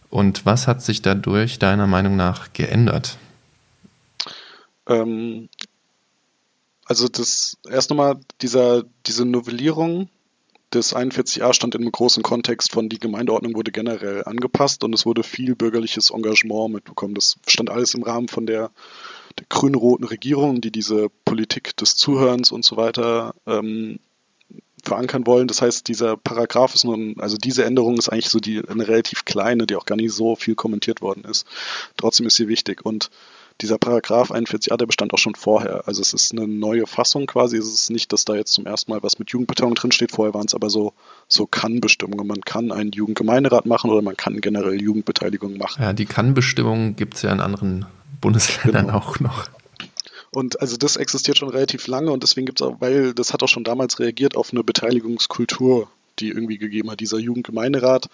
Und 0.09 0.45
was 0.45 0.65
hat 0.69 0.81
sich 0.81 1.01
dadurch 1.01 1.59
deiner 1.59 1.87
Meinung 1.87 2.15
nach 2.15 2.53
geändert? 2.53 3.17
Ähm, 4.87 5.49
also 6.85 7.07
das 7.07 7.57
erst 7.69 7.89
nochmal 7.89 8.19
dieser, 8.41 8.83
diese 9.05 9.25
Novellierung 9.25 10.09
das 10.75 10.93
41a 10.93 11.53
stand 11.53 11.75
einem 11.75 11.91
großen 11.91 12.21
Kontext 12.21 12.71
von 12.73 12.89
die 12.89 12.99
Gemeindeordnung 12.99 13.55
wurde 13.55 13.71
generell 13.71 14.23
angepasst 14.25 14.83
und 14.83 14.93
es 14.93 15.05
wurde 15.05 15.23
viel 15.23 15.55
bürgerliches 15.55 16.09
Engagement 16.09 16.73
mitbekommen. 16.73 17.15
Das 17.15 17.37
stand 17.47 17.69
alles 17.69 17.93
im 17.93 18.03
Rahmen 18.03 18.27
von 18.27 18.45
der, 18.45 18.71
der 19.39 19.45
grün-roten 19.47 20.05
Regierung, 20.05 20.59
die 20.59 20.71
diese 20.71 21.07
Politik 21.23 21.77
des 21.77 21.95
Zuhörens 21.95 22.51
und 22.51 22.65
so 22.65 22.75
weiter 22.75 23.35
ähm, 23.47 23.99
verankern 24.83 25.25
wollen. 25.25 25.47
Das 25.47 25.61
heißt, 25.61 25.87
dieser 25.87 26.17
Paragraph 26.17 26.75
ist 26.75 26.83
nun, 26.83 27.15
also 27.19 27.37
diese 27.37 27.63
Änderung 27.63 27.97
ist 27.97 28.09
eigentlich 28.09 28.29
so 28.29 28.39
die 28.39 28.61
eine 28.67 28.87
relativ 28.87 29.23
kleine, 29.23 29.67
die 29.67 29.77
auch 29.77 29.85
gar 29.85 29.95
nicht 29.95 30.11
so 30.11 30.35
viel 30.35 30.55
kommentiert 30.55 31.01
worden 31.01 31.23
ist. 31.23 31.47
Trotzdem 31.95 32.27
ist 32.27 32.35
sie 32.35 32.49
wichtig 32.49 32.85
und 32.85 33.11
dieser 33.61 33.77
Paragraph 33.77 34.31
41a, 34.31 34.75
der 34.75 34.85
bestand 34.85 35.13
auch 35.13 35.17
schon 35.17 35.35
vorher. 35.35 35.87
Also 35.87 36.01
es 36.01 36.13
ist 36.13 36.33
eine 36.33 36.47
neue 36.47 36.87
Fassung 36.87 37.25
quasi. 37.25 37.57
Es 37.57 37.73
ist 37.73 37.89
nicht, 37.89 38.11
dass 38.11 38.25
da 38.25 38.35
jetzt 38.35 38.53
zum 38.53 38.65
ersten 38.65 38.91
Mal 38.91 39.01
was 39.01 39.17
mit 39.17 39.29
Jugendbeteiligung 39.29 39.75
drinsteht. 39.75 40.11
Vorher 40.11 40.33
waren 40.33 40.45
es 40.45 40.53
aber 40.53 40.69
so, 40.69 40.93
so 41.27 41.47
Kann-Bestimmungen. 41.47 42.27
Man 42.27 42.41
kann 42.41 42.71
einen 42.71 42.91
Jugendgemeinderat 42.91 43.65
machen 43.65 43.89
oder 43.89 44.01
man 44.01 44.17
kann 44.17 44.41
generell 44.41 44.81
Jugendbeteiligung 44.81 45.57
machen. 45.57 45.81
Ja, 45.81 45.93
die 45.93 46.05
Kann-Bestimmungen 46.05 46.97
gibt 46.97 47.15
es 47.15 47.21
ja 47.21 47.31
in 47.31 47.39
anderen 47.39 47.85
Bundesländern 48.19 48.87
genau. 48.87 48.97
auch 48.97 49.19
noch. 49.21 49.47
Und 50.31 50.59
also 50.59 50.75
das 50.75 50.97
existiert 50.97 51.37
schon 51.37 51.49
relativ 51.49 51.87
lange 51.87 52.11
und 52.11 52.23
deswegen 52.23 52.45
gibt 52.45 52.59
es 52.59 52.67
auch, 52.67 52.81
weil 52.81 53.13
das 53.13 53.31
hat 53.31 53.41
auch 53.41 53.47
schon 53.47 53.63
damals 53.63 53.99
reagiert 53.99 54.35
auf 54.35 54.51
eine 54.51 54.65
Beteiligungskultur, 54.65 55.87
die 56.19 56.27
irgendwie 56.27 56.57
gegeben 56.57 56.91
hat. 56.91 56.99
Dieser 56.99 57.19
Jugendgemeinderat 57.19 58.09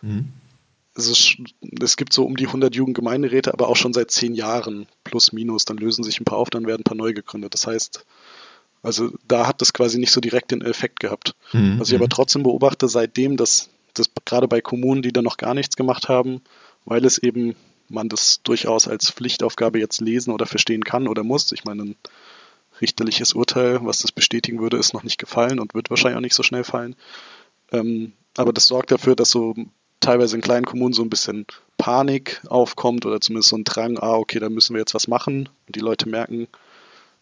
mhm 0.00 0.32
es, 0.98 1.08
ist, 1.08 1.36
es 1.80 1.96
gibt 1.96 2.12
so 2.12 2.24
um 2.24 2.36
die 2.36 2.46
100 2.46 2.74
Jugendgemeinderäte, 2.74 3.52
aber 3.52 3.68
auch 3.68 3.76
schon 3.76 3.92
seit 3.92 4.10
zehn 4.10 4.34
Jahren, 4.34 4.86
plus 5.04 5.32
minus. 5.32 5.64
Dann 5.64 5.78
lösen 5.78 6.04
sich 6.04 6.20
ein 6.20 6.24
paar 6.24 6.38
auf, 6.38 6.50
dann 6.50 6.66
werden 6.66 6.80
ein 6.80 6.84
paar 6.84 6.96
neu 6.96 7.12
gegründet. 7.12 7.54
Das 7.54 7.66
heißt, 7.66 8.04
also 8.82 9.10
da 9.26 9.46
hat 9.46 9.60
das 9.60 9.72
quasi 9.72 9.98
nicht 9.98 10.12
so 10.12 10.20
direkt 10.20 10.50
den 10.50 10.62
Effekt 10.62 11.00
gehabt. 11.00 11.34
Mhm. 11.52 11.78
Was 11.78 11.88
ich 11.88 11.94
aber 11.94 12.06
mhm. 12.06 12.10
trotzdem 12.10 12.42
beobachte, 12.42 12.88
seitdem, 12.88 13.36
dass 13.36 13.70
das 13.94 14.10
gerade 14.24 14.48
bei 14.48 14.60
Kommunen, 14.60 15.02
die 15.02 15.12
da 15.12 15.22
noch 15.22 15.36
gar 15.36 15.54
nichts 15.54 15.76
gemacht 15.76 16.08
haben, 16.08 16.42
weil 16.84 17.04
es 17.04 17.18
eben 17.18 17.54
man 17.88 18.08
das 18.08 18.42
durchaus 18.42 18.86
als 18.86 19.10
Pflichtaufgabe 19.10 19.78
jetzt 19.78 20.00
lesen 20.00 20.30
oder 20.30 20.46
verstehen 20.46 20.84
kann 20.84 21.08
oder 21.08 21.24
muss. 21.24 21.52
Ich 21.52 21.64
meine, 21.64 21.82
ein 21.84 21.96
richterliches 22.80 23.32
Urteil, 23.32 23.80
was 23.82 24.00
das 24.00 24.12
bestätigen 24.12 24.60
würde, 24.60 24.76
ist 24.76 24.92
noch 24.92 25.04
nicht 25.04 25.18
gefallen 25.18 25.58
und 25.58 25.74
wird 25.74 25.90
wahrscheinlich 25.90 26.18
auch 26.18 26.22
nicht 26.22 26.34
so 26.34 26.42
schnell 26.42 26.64
fallen. 26.64 26.96
Ähm, 27.72 28.12
aber 28.36 28.52
das 28.52 28.66
sorgt 28.66 28.90
dafür, 28.90 29.16
dass 29.16 29.30
so 29.30 29.54
teilweise 30.00 30.36
in 30.36 30.42
kleinen 30.42 30.64
Kommunen 30.64 30.92
so 30.92 31.02
ein 31.02 31.10
bisschen 31.10 31.46
Panik 31.76 32.42
aufkommt 32.48 33.06
oder 33.06 33.20
zumindest 33.20 33.50
so 33.50 33.56
ein 33.56 33.64
Drang, 33.64 33.98
ah, 33.98 34.14
okay, 34.14 34.38
da 34.38 34.48
müssen 34.48 34.74
wir 34.74 34.80
jetzt 34.80 34.94
was 34.94 35.08
machen. 35.08 35.48
Und 35.66 35.76
die 35.76 35.80
Leute 35.80 36.08
merken, 36.08 36.48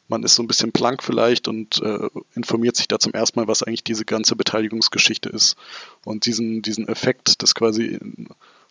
man 0.08 0.22
ist 0.22 0.36
so 0.36 0.42
ein 0.42 0.46
bisschen 0.46 0.72
plank 0.72 1.02
vielleicht 1.02 1.48
und 1.48 1.82
äh, 1.82 2.08
informiert 2.34 2.76
sich 2.76 2.88
da 2.88 2.98
zum 2.98 3.12
ersten 3.12 3.40
Mal, 3.40 3.48
was 3.48 3.62
eigentlich 3.62 3.84
diese 3.84 4.04
ganze 4.04 4.36
Beteiligungsgeschichte 4.36 5.28
ist. 5.28 5.56
Und 6.04 6.26
diesen, 6.26 6.62
diesen 6.62 6.88
Effekt, 6.88 7.42
das 7.42 7.54
quasi 7.54 7.98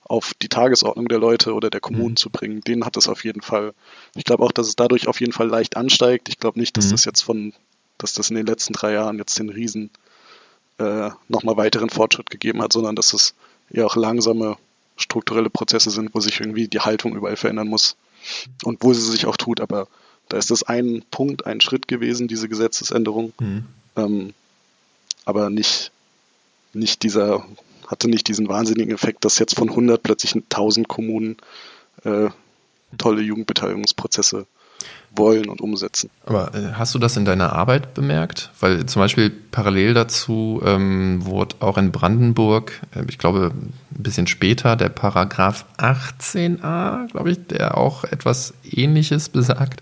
auf 0.03 0.33
die 0.41 0.49
Tagesordnung 0.49 1.07
der 1.07 1.19
Leute 1.19 1.53
oder 1.53 1.69
der 1.69 1.81
Kommunen 1.81 2.11
mhm. 2.11 2.17
zu 2.17 2.29
bringen, 2.29 2.61
den 2.61 2.85
hat 2.85 2.95
es 2.95 3.09
auf 3.09 3.23
jeden 3.23 3.41
Fall. 3.41 3.73
Ich 4.15 4.23
glaube 4.23 4.43
auch, 4.43 4.51
dass 4.51 4.67
es 4.67 4.75
dadurch 4.75 5.07
auf 5.07 5.19
jeden 5.19 5.33
Fall 5.33 5.47
leicht 5.47 5.77
ansteigt. 5.77 6.29
Ich 6.29 6.39
glaube 6.39 6.59
nicht, 6.59 6.77
dass 6.77 6.87
mhm. 6.87 6.91
das 6.91 7.05
jetzt 7.05 7.21
von, 7.21 7.53
dass 7.97 8.13
das 8.13 8.29
in 8.29 8.35
den 8.35 8.45
letzten 8.45 8.73
drei 8.73 8.93
Jahren 8.93 9.17
jetzt 9.17 9.37
den 9.39 9.49
Riesen 9.49 9.89
äh, 10.77 11.09
nochmal 11.27 11.57
weiteren 11.57 11.89
Fortschritt 11.89 12.29
gegeben 12.29 12.61
hat, 12.61 12.71
sondern 12.71 12.95
dass 12.95 13.13
es 13.13 13.33
ja 13.69 13.85
auch 13.85 13.95
langsame 13.95 14.57
strukturelle 14.97 15.49
Prozesse 15.49 15.91
sind, 15.91 16.13
wo 16.13 16.19
sich 16.19 16.39
irgendwie 16.39 16.67
die 16.67 16.79
Haltung 16.79 17.15
überall 17.15 17.35
verändern 17.35 17.67
muss 17.67 17.97
und 18.63 18.83
wo 18.83 18.93
sie 18.93 19.01
sich 19.01 19.25
auch 19.25 19.37
tut. 19.37 19.59
Aber 19.59 19.87
da 20.29 20.37
ist 20.37 20.51
das 20.51 20.63
ein 20.63 21.03
Punkt, 21.11 21.45
ein 21.45 21.61
Schritt 21.61 21.87
gewesen, 21.87 22.27
diese 22.27 22.49
Gesetzesänderung. 22.49 23.33
Mhm. 23.39 23.65
Ähm, 23.95 24.33
aber 25.25 25.49
nicht, 25.49 25.91
nicht 26.73 27.03
dieser, 27.03 27.45
hatte 27.87 28.07
nicht 28.07 28.27
diesen 28.27 28.47
wahnsinnigen 28.47 28.93
Effekt, 28.93 29.25
dass 29.25 29.39
jetzt 29.39 29.55
von 29.55 29.69
100 29.69 30.01
plötzlich 30.01 30.35
1000 30.35 30.87
Kommunen 30.87 31.37
äh, 32.03 32.29
tolle 32.97 33.21
Jugendbeteiligungsprozesse 33.21 34.45
wollen 35.17 35.47
und 35.47 35.61
umsetzen. 35.61 36.09
Aber 36.25 36.53
äh, 36.53 36.73
hast 36.73 36.93
du 36.95 36.99
das 36.99 37.17
in 37.17 37.25
deiner 37.25 37.53
Arbeit 37.53 37.93
bemerkt? 37.93 38.51
Weil 38.59 38.85
zum 38.85 39.01
Beispiel 39.01 39.29
parallel 39.29 39.93
dazu 39.93 40.61
ähm, 40.65 41.25
wurde 41.25 41.55
auch 41.59 41.77
in 41.77 41.91
Brandenburg, 41.91 42.73
äh, 42.95 43.03
ich 43.07 43.17
glaube 43.17 43.51
ein 43.55 43.73
bisschen 43.91 44.27
später, 44.27 44.75
der 44.75 44.89
Paragraph 44.89 45.65
18a, 45.77 47.09
glaube 47.11 47.31
ich, 47.31 47.47
der 47.47 47.77
auch 47.77 48.03
etwas 48.03 48.53
Ähnliches 48.69 49.29
besagt, 49.29 49.81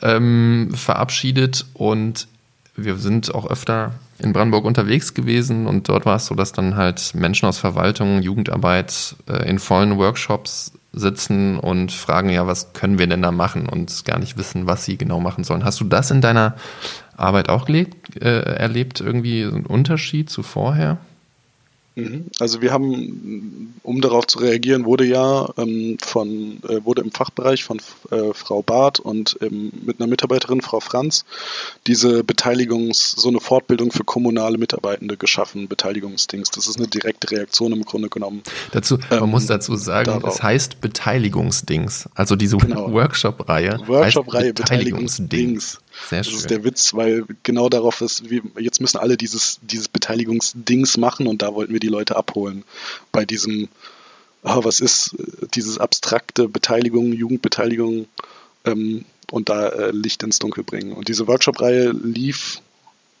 ähm, 0.00 0.70
verabschiedet 0.74 1.66
und 1.74 2.28
wir 2.74 2.96
sind 2.96 3.34
auch 3.34 3.46
öfter 3.46 3.92
in 4.18 4.32
Brandenburg 4.32 4.64
unterwegs 4.64 5.14
gewesen 5.14 5.66
und 5.66 5.88
dort 5.88 6.06
war 6.06 6.16
es 6.16 6.26
so, 6.26 6.34
dass 6.34 6.52
dann 6.52 6.76
halt 6.76 7.14
Menschen 7.14 7.46
aus 7.46 7.58
Verwaltung, 7.58 8.22
Jugendarbeit 8.22 9.16
äh, 9.28 9.48
in 9.48 9.58
vollen 9.58 9.98
Workshops 9.98 10.72
sitzen 10.92 11.58
und 11.58 11.90
fragen, 11.92 12.28
ja, 12.28 12.46
was 12.46 12.72
können 12.74 12.98
wir 12.98 13.06
denn 13.06 13.22
da 13.22 13.32
machen 13.32 13.68
und 13.68 14.04
gar 14.04 14.18
nicht 14.18 14.36
wissen, 14.36 14.66
was 14.66 14.84
sie 14.84 14.98
genau 14.98 15.20
machen 15.20 15.44
sollen. 15.44 15.64
Hast 15.64 15.80
du 15.80 15.84
das 15.84 16.10
in 16.10 16.20
deiner 16.20 16.54
Arbeit 17.16 17.48
auch 17.48 17.64
gelebt, 17.64 18.16
äh, 18.16 18.42
erlebt, 18.42 19.00
irgendwie 19.00 19.42
einen 19.42 19.66
Unterschied 19.66 20.28
zu 20.28 20.42
vorher? 20.42 20.98
Mhm. 21.94 22.26
Also 22.38 22.62
wir 22.62 22.72
haben, 22.72 23.74
um 23.82 24.00
darauf 24.00 24.26
zu 24.26 24.38
reagieren, 24.38 24.84
wurde 24.84 25.04
ja 25.04 25.48
ähm, 25.58 25.98
von, 26.00 26.58
äh, 26.68 26.84
wurde 26.84 27.02
im 27.02 27.10
Fachbereich 27.10 27.64
von 27.64 27.80
äh, 28.10 28.32
Frau 28.32 28.62
Barth 28.62 28.98
und 29.00 29.36
ähm, 29.42 29.72
mit 29.84 30.00
einer 30.00 30.06
Mitarbeiterin, 30.06 30.62
Frau 30.62 30.80
Franz, 30.80 31.24
diese 31.86 32.20
Beteiligungs-, 32.20 33.18
so 33.18 33.28
eine 33.28 33.40
Fortbildung 33.40 33.92
für 33.92 34.04
kommunale 34.04 34.56
Mitarbeitende 34.56 35.16
geschaffen, 35.16 35.68
Beteiligungsdings. 35.68 36.50
Das 36.50 36.66
ist 36.66 36.78
eine 36.78 36.88
direkte 36.88 37.30
Reaktion 37.30 37.72
im 37.72 37.84
Grunde 37.84 38.08
genommen. 38.08 38.42
Dazu, 38.72 38.98
man 39.10 39.24
ähm, 39.24 39.30
muss 39.30 39.46
dazu 39.46 39.76
sagen, 39.76 40.22
es 40.26 40.42
heißt 40.42 40.80
Beteiligungsdings. 40.80 42.08
Also 42.14 42.36
diese 42.36 42.56
genau. 42.56 42.90
Workshop-Reihe. 42.92 43.80
Workshop-Reihe 43.86 44.54
Beteiligungsdings. 44.54 45.28
Beteiligungsdings. 45.28 45.78
Sehr 46.08 46.18
das 46.18 46.28
schön. 46.28 46.36
ist 46.38 46.50
der 46.50 46.64
Witz, 46.64 46.94
weil 46.94 47.24
genau 47.42 47.68
darauf 47.68 48.00
ist, 48.00 48.28
wir, 48.30 48.42
jetzt 48.58 48.80
müssen 48.80 48.98
alle 48.98 49.16
dieses, 49.16 49.58
dieses 49.62 49.88
Beteiligungsdings 49.88 50.96
machen 50.96 51.26
und 51.26 51.42
da 51.42 51.54
wollten 51.54 51.72
wir 51.72 51.80
die 51.80 51.88
Leute 51.88 52.16
abholen. 52.16 52.64
Bei 53.12 53.24
diesem, 53.24 53.68
oh, 54.42 54.64
was 54.64 54.80
ist 54.80 55.16
dieses 55.54 55.78
abstrakte 55.78 56.48
Beteiligung, 56.48 57.12
Jugendbeteiligung 57.12 58.06
ähm, 58.64 59.04
und 59.30 59.48
da 59.48 59.68
äh, 59.68 59.90
Licht 59.90 60.22
ins 60.22 60.38
Dunkel 60.38 60.64
bringen. 60.64 60.92
Und 60.92 61.08
diese 61.08 61.26
Workshop-Reihe 61.26 61.90
lief 61.90 62.60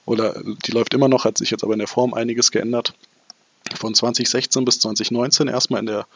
oder 0.04 0.42
die 0.66 0.72
läuft 0.72 0.94
immer 0.94 1.08
noch, 1.08 1.24
hat 1.24 1.38
sich 1.38 1.50
jetzt 1.50 1.64
aber 1.64 1.74
in 1.74 1.78
der 1.78 1.88
Form 1.88 2.14
einiges 2.14 2.50
geändert. 2.50 2.94
Von 3.76 3.94
2016 3.94 4.64
bis 4.64 4.80
2019 4.80 5.48
erstmal 5.48 5.80
in 5.80 5.86
der, 5.86 6.06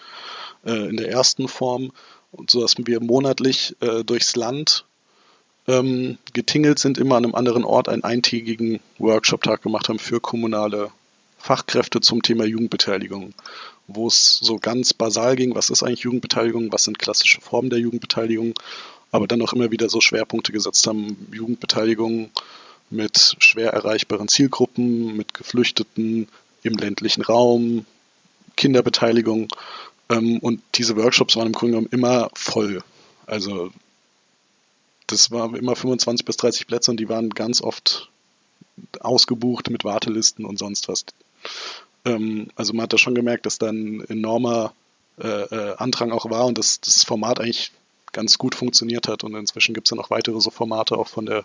äh, 0.65 0.89
in 0.89 0.97
der 0.97 1.11
ersten 1.11 1.49
Form, 1.49 1.93
und 2.33 2.51
so 2.51 2.61
dass 2.61 2.75
wir 2.77 3.01
monatlich 3.01 3.77
äh, 3.81 4.05
durchs 4.05 4.37
Land 4.37 4.85
ähm, 5.69 6.19
getingelt 6.33 6.79
sind, 6.79 6.99
immer 6.99 7.17
an 7.17 7.25
einem 7.25 7.35
anderen 7.35 7.65
Ort 7.65 7.89
einen 7.89 8.05
eintägigen 8.05 8.81
Workshop-Tag 8.99 9.63
gemacht 9.63 9.89
haben 9.89 9.99
für 9.99 10.21
kommunale 10.21 10.91
Fachkräfte 11.39 12.01
zum 12.01 12.23
Thema 12.23 12.45
Jugendbeteiligung, 12.45 13.33
wo 13.87 14.09
es 14.09 14.39
so 14.39 14.57
ganz 14.59 14.95
basal 14.95 15.37
ging, 15.37 15.55
was 15.55 15.71
ist 15.71 15.83
eigentlich 15.83 16.01
Jugendbeteiligung, 16.01 16.73
was 16.73 16.85
sind 16.85 16.99
klassische 16.99 17.41
Formen 17.41 17.71
der 17.71 17.79
Jugendbeteiligung, 17.79 18.55
aber 19.13 19.27
dann 19.27 19.43
auch 19.43 19.53
immer 19.53 19.71
wieder 19.71 19.89
so 19.89 20.01
Schwerpunkte 20.01 20.53
gesetzt 20.53 20.87
haben, 20.87 21.29
Jugendbeteiligung 21.33 22.31
mit 22.91 23.37
schwer 23.39 23.73
erreichbaren 23.73 24.29
Zielgruppen, 24.29 25.17
mit 25.17 25.35
Geflüchteten 25.35 26.29
im 26.63 26.77
ländlichen 26.77 27.23
Raum, 27.23 27.85
Kinderbeteiligung. 28.57 29.49
Ähm, 30.09 30.39
und 30.39 30.63
diese 30.75 30.97
Workshops 30.97 31.37
waren 31.37 31.49
im 31.49 31.53
Grunde 31.53 31.73
genommen 31.73 31.89
immer 31.93 32.31
voll. 32.35 32.83
Also 33.27 33.71
das 35.07 35.31
war 35.31 35.55
immer 35.55 35.77
25 35.77 36.25
bis 36.25 36.37
30 36.37 36.67
Plätze 36.67 36.91
und 36.91 36.99
die 36.99 37.09
waren 37.09 37.31
ganz 37.31 37.61
oft 37.63 38.11
ausgebucht 39.01 39.71
mit 39.71 39.85
Wartelisten 39.85 40.45
und 40.45 40.59
sonst 40.59 40.89
was. 40.89 41.05
Ähm, 42.05 42.49
also 42.55 42.73
man 42.73 42.85
hat 42.85 42.93
da 42.93 42.99
schon 42.99 43.15
gemerkt, 43.15 43.47
dass 43.47 43.59
da 43.59 43.69
ein 43.69 44.03
enormer 44.09 44.73
äh, 45.19 45.27
äh, 45.27 45.77
Andrang 45.77 46.13
auch 46.13 46.29
war 46.31 46.47
und 46.47 46.59
dass 46.59 46.81
das 46.81 47.05
Format 47.05 47.41
eigentlich 47.41 47.73
ganz 48.13 48.39
gut 48.39 48.55
funktioniert 48.55 49.09
hat. 49.09 49.25
Und 49.25 49.35
inzwischen 49.35 49.75
gibt 49.75 49.87
es 49.87 49.91
ja 49.91 49.97
noch 49.97 50.11
weitere 50.11 50.41
so 50.41 50.51
Formate 50.51 50.97
auch 50.97 51.09
von 51.09 51.27
der 51.27 51.45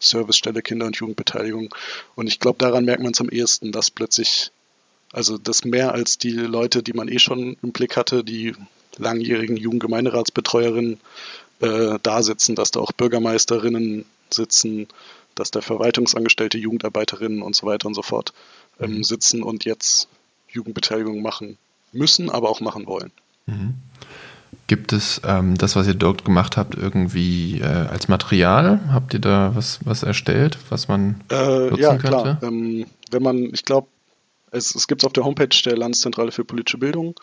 Servicestelle 0.00 0.62
Kinder- 0.62 0.86
und 0.86 0.96
Jugendbeteiligung. 0.96 1.74
Und 2.14 2.26
ich 2.26 2.40
glaube, 2.40 2.58
daran 2.58 2.84
merkt 2.84 3.02
man 3.02 3.12
es 3.12 3.20
am 3.20 3.28
ehesten, 3.28 3.72
dass 3.72 3.90
plötzlich, 3.90 4.50
also 5.12 5.38
das 5.38 5.64
mehr 5.64 5.92
als 5.92 6.18
die 6.18 6.32
Leute, 6.32 6.82
die 6.82 6.92
man 6.92 7.08
eh 7.08 7.18
schon 7.18 7.56
im 7.62 7.72
Blick 7.72 7.96
hatte, 7.96 8.24
die 8.24 8.54
langjährigen 8.96 9.56
Jugendgemeinderatsbetreuerinnen, 9.56 11.00
äh, 11.60 11.98
da 12.02 12.22
sitzen, 12.22 12.54
dass 12.54 12.70
da 12.70 12.80
auch 12.80 12.92
Bürgermeisterinnen 12.92 14.04
sitzen, 14.30 14.88
dass 15.34 15.50
da 15.50 15.60
Verwaltungsangestellte, 15.60 16.58
Jugendarbeiterinnen 16.58 17.42
und 17.42 17.56
so 17.56 17.66
weiter 17.66 17.88
und 17.88 17.94
so 17.94 18.02
fort 18.02 18.32
ähm, 18.80 18.96
mhm. 18.96 19.04
sitzen 19.04 19.42
und 19.42 19.64
jetzt 19.64 20.08
Jugendbeteiligung 20.48 21.22
machen 21.22 21.58
müssen, 21.92 22.30
aber 22.30 22.48
auch 22.50 22.60
machen 22.60 22.86
wollen. 22.86 23.10
Mhm. 23.46 23.74
Gibt 24.66 24.92
es 24.92 25.20
ähm, 25.26 25.58
das, 25.58 25.76
was 25.76 25.86
ihr 25.86 25.94
dort 25.94 26.24
gemacht 26.24 26.56
habt, 26.56 26.74
irgendwie 26.74 27.60
äh, 27.60 27.64
als 27.64 28.08
Material? 28.08 28.80
Habt 28.92 29.12
ihr 29.12 29.20
da 29.20 29.52
was, 29.54 29.80
was 29.84 30.02
erstellt, 30.02 30.56
was 30.70 30.88
man 30.88 31.20
äh, 31.30 31.68
nutzen 31.70 31.82
ja, 31.82 31.96
könnte? 31.96 32.08
Klar. 32.08 32.42
Ähm, 32.42 32.86
wenn 33.10 33.22
man, 33.22 33.50
ich 33.52 33.64
glaube, 33.64 33.88
es, 34.54 34.86
gibt 34.86 35.02
es 35.02 35.06
auf 35.06 35.12
der 35.12 35.24
Homepage 35.24 35.56
der 35.64 35.76
Landeszentrale 35.76 36.32
für 36.32 36.44
politische 36.44 36.78
Bildung. 36.78 37.14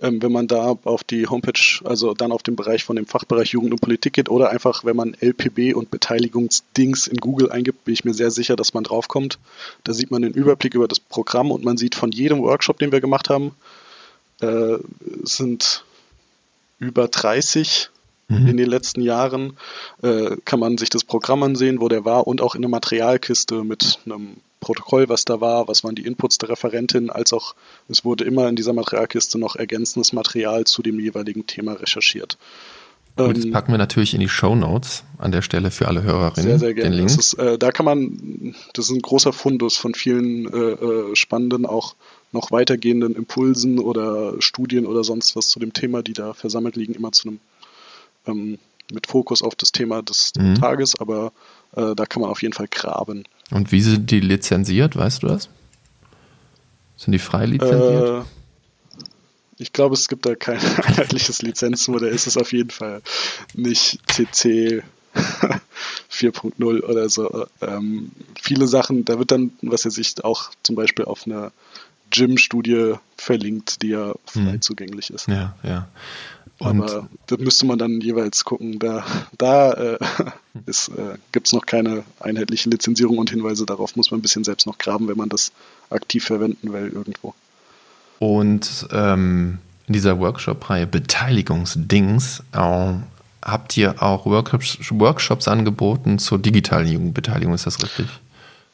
Ähm, 0.00 0.22
wenn 0.22 0.32
man 0.32 0.46
da 0.46 0.76
auf 0.84 1.04
die 1.04 1.26
Homepage, 1.26 1.80
also 1.84 2.14
dann 2.14 2.32
auf 2.32 2.42
den 2.42 2.56
Bereich 2.56 2.84
von 2.84 2.96
dem 2.96 3.06
Fachbereich 3.06 3.50
Jugend 3.50 3.72
und 3.72 3.80
Politik 3.80 4.14
geht 4.14 4.28
oder 4.28 4.50
einfach, 4.50 4.84
wenn 4.84 4.96
man 4.96 5.14
LPB 5.20 5.74
und 5.74 5.90
Beteiligungsdings 5.90 7.06
in 7.06 7.18
Google 7.18 7.50
eingibt, 7.50 7.84
bin 7.84 7.94
ich 7.94 8.04
mir 8.04 8.14
sehr 8.14 8.30
sicher, 8.30 8.56
dass 8.56 8.74
man 8.74 8.84
draufkommt. 8.84 9.38
Da 9.84 9.92
sieht 9.92 10.10
man 10.10 10.22
den 10.22 10.32
Überblick 10.32 10.74
über 10.74 10.88
das 10.88 11.00
Programm 11.00 11.50
und 11.50 11.64
man 11.64 11.76
sieht 11.76 11.94
von 11.94 12.12
jedem 12.12 12.42
Workshop, 12.42 12.78
den 12.78 12.92
wir 12.92 13.00
gemacht 13.00 13.30
haben, 13.30 13.52
äh, 14.40 14.78
sind 15.22 15.84
über 16.78 17.08
30 17.08 17.90
mhm. 18.28 18.46
in 18.46 18.56
den 18.56 18.68
letzten 18.68 19.00
Jahren. 19.00 19.56
Äh, 20.02 20.36
kann 20.44 20.60
man 20.60 20.78
sich 20.78 20.90
das 20.90 21.04
Programm 21.04 21.42
ansehen, 21.42 21.80
wo 21.80 21.88
der 21.88 22.04
war 22.04 22.26
und 22.26 22.40
auch 22.40 22.54
in 22.54 22.62
der 22.62 22.70
Materialkiste 22.70 23.64
mit 23.64 23.98
einem 24.04 24.36
Protokoll, 24.60 25.08
was 25.08 25.24
da 25.24 25.40
war, 25.40 25.68
was 25.68 25.84
waren 25.84 25.94
die 25.94 26.06
Inputs 26.06 26.38
der 26.38 26.48
Referentin, 26.48 27.10
als 27.10 27.32
auch 27.32 27.54
es 27.88 28.04
wurde 28.04 28.24
immer 28.24 28.48
in 28.48 28.56
dieser 28.56 28.72
Materialkiste 28.72 29.38
noch 29.38 29.56
ergänzendes 29.56 30.12
Material 30.12 30.64
zu 30.64 30.82
dem 30.82 30.98
jeweiligen 30.98 31.46
Thema 31.46 31.74
recherchiert. 31.74 32.38
Und 33.16 33.36
das 33.36 33.44
ähm, 33.46 33.52
packen 33.52 33.72
wir 33.72 33.78
natürlich 33.78 34.12
in 34.12 34.20
die 34.20 34.28
Show 34.28 34.54
Notes 34.54 35.04
an 35.18 35.32
der 35.32 35.40
Stelle 35.40 35.70
für 35.70 35.88
alle 35.88 36.02
Hörerinnen. 36.02 36.50
Sehr, 36.50 36.58
sehr 36.58 36.74
gerne. 36.74 37.02
Ist, 37.02 37.34
äh, 37.34 37.58
da 37.58 37.70
kann 37.70 37.86
man, 37.86 38.54
das 38.74 38.86
ist 38.86 38.90
ein 38.90 39.00
großer 39.00 39.32
Fundus 39.32 39.76
von 39.76 39.94
vielen 39.94 40.52
äh, 40.52 40.56
äh, 40.56 41.16
spannenden, 41.16 41.64
auch 41.64 41.94
noch 42.32 42.50
weitergehenden 42.50 43.14
Impulsen 43.14 43.78
oder 43.78 44.34
Studien 44.42 44.84
oder 44.84 45.02
sonst 45.02 45.34
was 45.34 45.48
zu 45.48 45.58
dem 45.58 45.72
Thema, 45.72 46.02
die 46.02 46.12
da 46.12 46.34
versammelt 46.34 46.76
liegen, 46.76 46.94
immer 46.94 47.12
zu 47.12 47.28
einem 47.28 47.40
ähm, 48.26 48.58
mit 48.92 49.06
Fokus 49.06 49.42
auf 49.42 49.54
das 49.54 49.72
Thema 49.72 50.02
des 50.02 50.32
mhm. 50.36 50.54
Tages, 50.56 50.98
aber 50.98 51.32
äh, 51.74 51.94
da 51.94 52.06
kann 52.06 52.22
man 52.22 52.30
auf 52.30 52.42
jeden 52.42 52.54
Fall 52.54 52.68
graben. 52.68 53.24
Und 53.50 53.72
wie 53.72 53.80
sind 53.80 54.10
die 54.10 54.20
lizenziert, 54.20 54.96
weißt 54.96 55.22
du 55.22 55.28
das? 55.28 55.48
Sind 56.96 57.12
die 57.12 57.18
frei 57.18 57.46
lizenziert? 57.46 58.24
Äh, 58.24 58.26
ich 59.58 59.72
glaube, 59.72 59.94
es 59.94 60.08
gibt 60.08 60.26
da 60.26 60.34
kein 60.34 60.58
einheitliches 60.82 61.42
Lizenzmodell. 61.42 62.14
Es 62.14 62.26
ist 62.26 62.36
auf 62.36 62.52
jeden 62.52 62.70
Fall 62.70 63.02
nicht 63.54 64.00
CC 64.10 64.82
4.0 66.10 66.82
oder 66.82 67.08
so. 67.08 67.46
Ähm, 67.60 68.12
viele 68.40 68.66
Sachen, 68.66 69.04
da 69.04 69.18
wird 69.18 69.30
dann, 69.30 69.52
was 69.62 69.84
er 69.84 69.90
sich 69.90 70.22
auch 70.24 70.50
zum 70.62 70.76
Beispiel 70.76 71.04
auf 71.04 71.26
einer 71.26 71.52
Gym-Studie 72.10 72.94
verlinkt, 73.16 73.82
die 73.82 73.88
ja 73.88 74.14
frei 74.26 74.52
hm. 74.52 74.62
zugänglich 74.62 75.10
ist. 75.10 75.26
Ja, 75.28 75.56
ja. 75.62 75.88
Und 76.58 76.82
Aber 76.82 77.08
da 77.26 77.36
müsste 77.38 77.66
man 77.66 77.78
dann 77.78 78.00
jeweils 78.00 78.44
gucken. 78.44 78.78
Da, 78.78 79.04
da 79.36 79.72
äh, 79.72 79.94
äh, 80.66 81.18
gibt 81.32 81.46
es 81.46 81.52
noch 81.52 81.66
keine 81.66 82.04
einheitliche 82.20 82.70
Lizenzierung 82.70 83.18
und 83.18 83.30
Hinweise 83.30 83.66
darauf 83.66 83.96
muss 83.96 84.10
man 84.10 84.20
ein 84.20 84.22
bisschen 84.22 84.44
selbst 84.44 84.66
noch 84.66 84.78
graben, 84.78 85.08
wenn 85.08 85.18
man 85.18 85.28
das 85.28 85.52
aktiv 85.90 86.24
verwenden 86.24 86.72
will 86.72 86.90
irgendwo. 86.94 87.34
Und 88.18 88.88
ähm, 88.92 89.58
in 89.86 89.92
dieser 89.92 90.18
Workshop-Reihe 90.18 90.86
Beteiligungsdings 90.86 92.42
äh, 92.52 92.92
habt 93.42 93.76
ihr 93.76 94.02
auch 94.02 94.24
Workshops, 94.24 94.78
Workshops 94.90 95.48
angeboten 95.48 96.18
zur 96.18 96.38
digitalen 96.38 96.88
Jugendbeteiligung, 96.88 97.54
ist 97.54 97.66
das 97.66 97.82
richtig? 97.82 98.06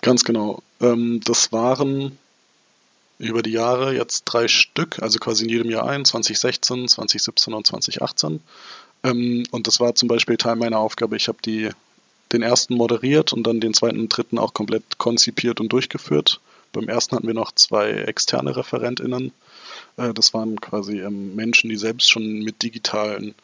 Ganz 0.01 0.25
genau. 0.25 0.63
Ähm, 0.81 1.21
das 1.25 1.53
waren 1.53 2.19
über 3.23 3.43
die 3.43 3.53
Jahre 3.53 3.95
jetzt 3.95 4.25
drei 4.25 4.49
Stück, 4.49 5.01
also 5.01 5.19
quasi 5.19 5.45
in 5.45 5.51
jedem 5.51 5.71
Jahr 5.71 5.89
ein, 5.89 6.05
2016, 6.05 6.89
2017 6.89 7.55
und 7.55 7.67
2018. 7.67 8.41
Ähm, 9.05 9.45
und 9.51 9.67
das 9.67 9.81
war 9.81 9.95
zum 9.95 10.09
Beispiel 10.09 10.37
Teil 10.37 10.57
meiner 10.57 10.79
Aufgabe. 10.79 11.17
Ich 11.17 11.29
habe 11.29 11.39
die 11.45 11.71
den 12.33 12.43
ersten 12.43 12.75
moderiert 12.75 13.33
und 13.33 13.47
dann 13.47 13.61
den 13.61 13.75
zweiten 13.75 14.01
und 14.01 14.09
dritten 14.09 14.39
auch 14.39 14.55
komplett 14.55 14.99
konzipiert 14.99 15.61
und 15.61 15.73
durchgeführt. 15.73 16.41
Beim 16.73 16.89
ersten 16.89 17.15
hatten 17.15 17.27
wir 17.27 17.35
noch 17.35 17.53
zwei 17.53 17.91
externe 17.91 18.57
ReferentInnen. 18.57 19.33
Äh, 19.99 20.15
das 20.15 20.35
waren 20.35 20.61
quasi 20.61 21.01
ähm, 21.01 21.37
Menschen, 21.37 21.71
die 21.71 21.77
selbst 21.77 22.11
schon 22.11 22.41
mit 22.41 22.63
digitalen 22.63 23.35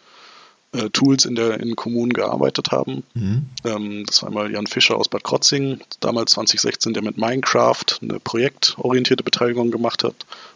äh, 0.72 0.90
Tools 0.90 1.24
in 1.24 1.34
der 1.34 1.60
in 1.60 1.76
Kommunen 1.76 2.12
gearbeitet 2.12 2.70
haben. 2.70 3.02
Mhm. 3.14 3.46
Ähm, 3.64 4.04
das 4.06 4.22
war 4.22 4.28
einmal 4.28 4.52
Jan 4.52 4.66
Fischer 4.66 4.96
aus 4.96 5.08
Bad 5.08 5.24
Krotzing, 5.24 5.80
damals 6.00 6.32
2016, 6.32 6.92
der 6.92 7.02
mit 7.02 7.16
Minecraft 7.16 7.84
eine 8.02 8.20
projektorientierte 8.20 9.24
Beteiligung 9.24 9.70
gemacht 9.70 10.04
hat, 10.04 10.14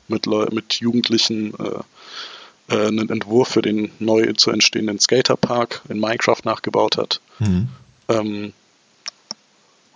mit, 0.09 0.27
mit 0.27 0.75
Jugendlichen 0.75 1.55
äh, 1.59 1.81
äh, 2.68 2.88
einen 2.88 3.11
Entwurf 3.11 3.48
für 3.48 3.62
den 3.62 3.90
neu 3.98 4.33
zu 4.35 4.51
entstehenden 4.51 4.98
Skaterpark 4.98 5.83
in 5.88 6.01
Minecraft 6.01 6.40
nachgebaut 6.44 6.96
hat. 6.96 7.20
Mhm. 7.38 7.68
Ähm, 8.09 8.53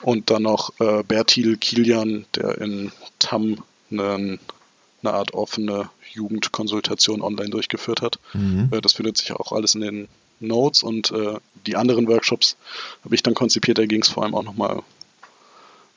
und 0.02 0.30
dann 0.30 0.42
noch 0.42 0.78
äh, 0.80 1.02
Bertil 1.02 1.56
Kilian, 1.56 2.26
der 2.34 2.58
in 2.60 2.92
Tam 3.18 3.62
einen, 3.90 4.38
eine 5.06 5.16
Art 5.16 5.34
offene 5.34 5.90
Jugendkonsultation 6.12 7.22
online 7.22 7.50
durchgeführt 7.50 8.02
hat. 8.02 8.18
Mhm. 8.32 8.68
Äh, 8.72 8.80
das 8.80 8.94
findet 8.94 9.18
sich 9.18 9.32
auch 9.32 9.52
alles 9.52 9.74
in 9.74 9.80
den 9.82 10.08
Notes 10.40 10.82
und 10.82 11.10
äh, 11.12 11.38
die 11.66 11.76
anderen 11.76 12.08
Workshops 12.08 12.56
habe 13.04 13.14
ich 13.14 13.22
dann 13.22 13.34
konzipiert. 13.34 13.78
Da 13.78 13.86
ging 13.86 14.02
es 14.02 14.08
vor 14.08 14.24
allem 14.24 14.34
auch 14.34 14.42
nochmal 14.42 14.82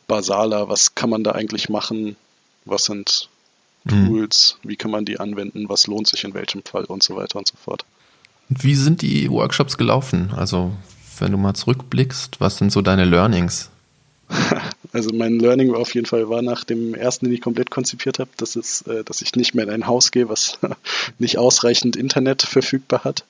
basaler. 0.08 0.70
Was 0.70 0.96
kann 0.96 1.10
man 1.10 1.24
da 1.24 1.32
eigentlich 1.32 1.70
machen? 1.70 2.16
Was 2.66 2.86
sind 2.86 3.30
mhm. 3.84 4.08
Tools? 4.08 4.58
Mhm. 4.62 4.70
Wie 4.70 4.76
kann 4.76 4.92
man 4.92 5.06
die 5.06 5.20
anwenden? 5.20 5.68
Was 5.70 5.88
lohnt 5.88 6.08
sich 6.08 6.24
in 6.24 6.34
welchem 6.34 6.64
Fall 6.64 6.86
und 6.86 7.04
so 7.04 7.16
weiter 7.16 7.38
und 7.38 7.48
so 7.48 7.56
fort. 7.58 7.86
Wie 8.50 8.76
sind 8.76 9.02
die 9.04 9.30
Workshops 9.30 9.78
gelaufen? 9.78 10.32
Also, 10.36 10.72
wenn 11.20 11.32
du 11.32 11.38
mal 11.38 11.54
zurückblickst, 11.54 12.40
was 12.40 12.58
sind 12.58 12.72
so 12.72 12.82
deine 12.82 13.06
Learnings? 13.06 13.70
Also 14.92 15.12
mein 15.14 15.40
Learning 15.40 15.74
auf 15.74 15.94
jeden 15.94 16.08
Fall 16.08 16.30
war 16.30 16.42
nach 16.42 16.64
dem 16.64 16.96
ersten, 16.96 17.26
den 17.26 17.34
ich 17.34 17.42
komplett 17.42 17.70
konzipiert 17.70 18.20
habe, 18.20 18.32
dass, 18.38 18.56
es, 18.56 18.82
äh, 18.84 19.04
dass 19.04 19.22
ich 19.22 19.36
nicht 19.36 19.54
mehr 19.54 19.66
in 19.66 19.70
ein 19.70 19.88
Haus 19.88 20.12
gehe, 20.12 20.30
was 20.30 20.58
nicht 21.20 21.38
ausreichend 21.38 21.96
Internet 21.96 22.42
verfügbar 22.42 23.04
hat 23.04 23.24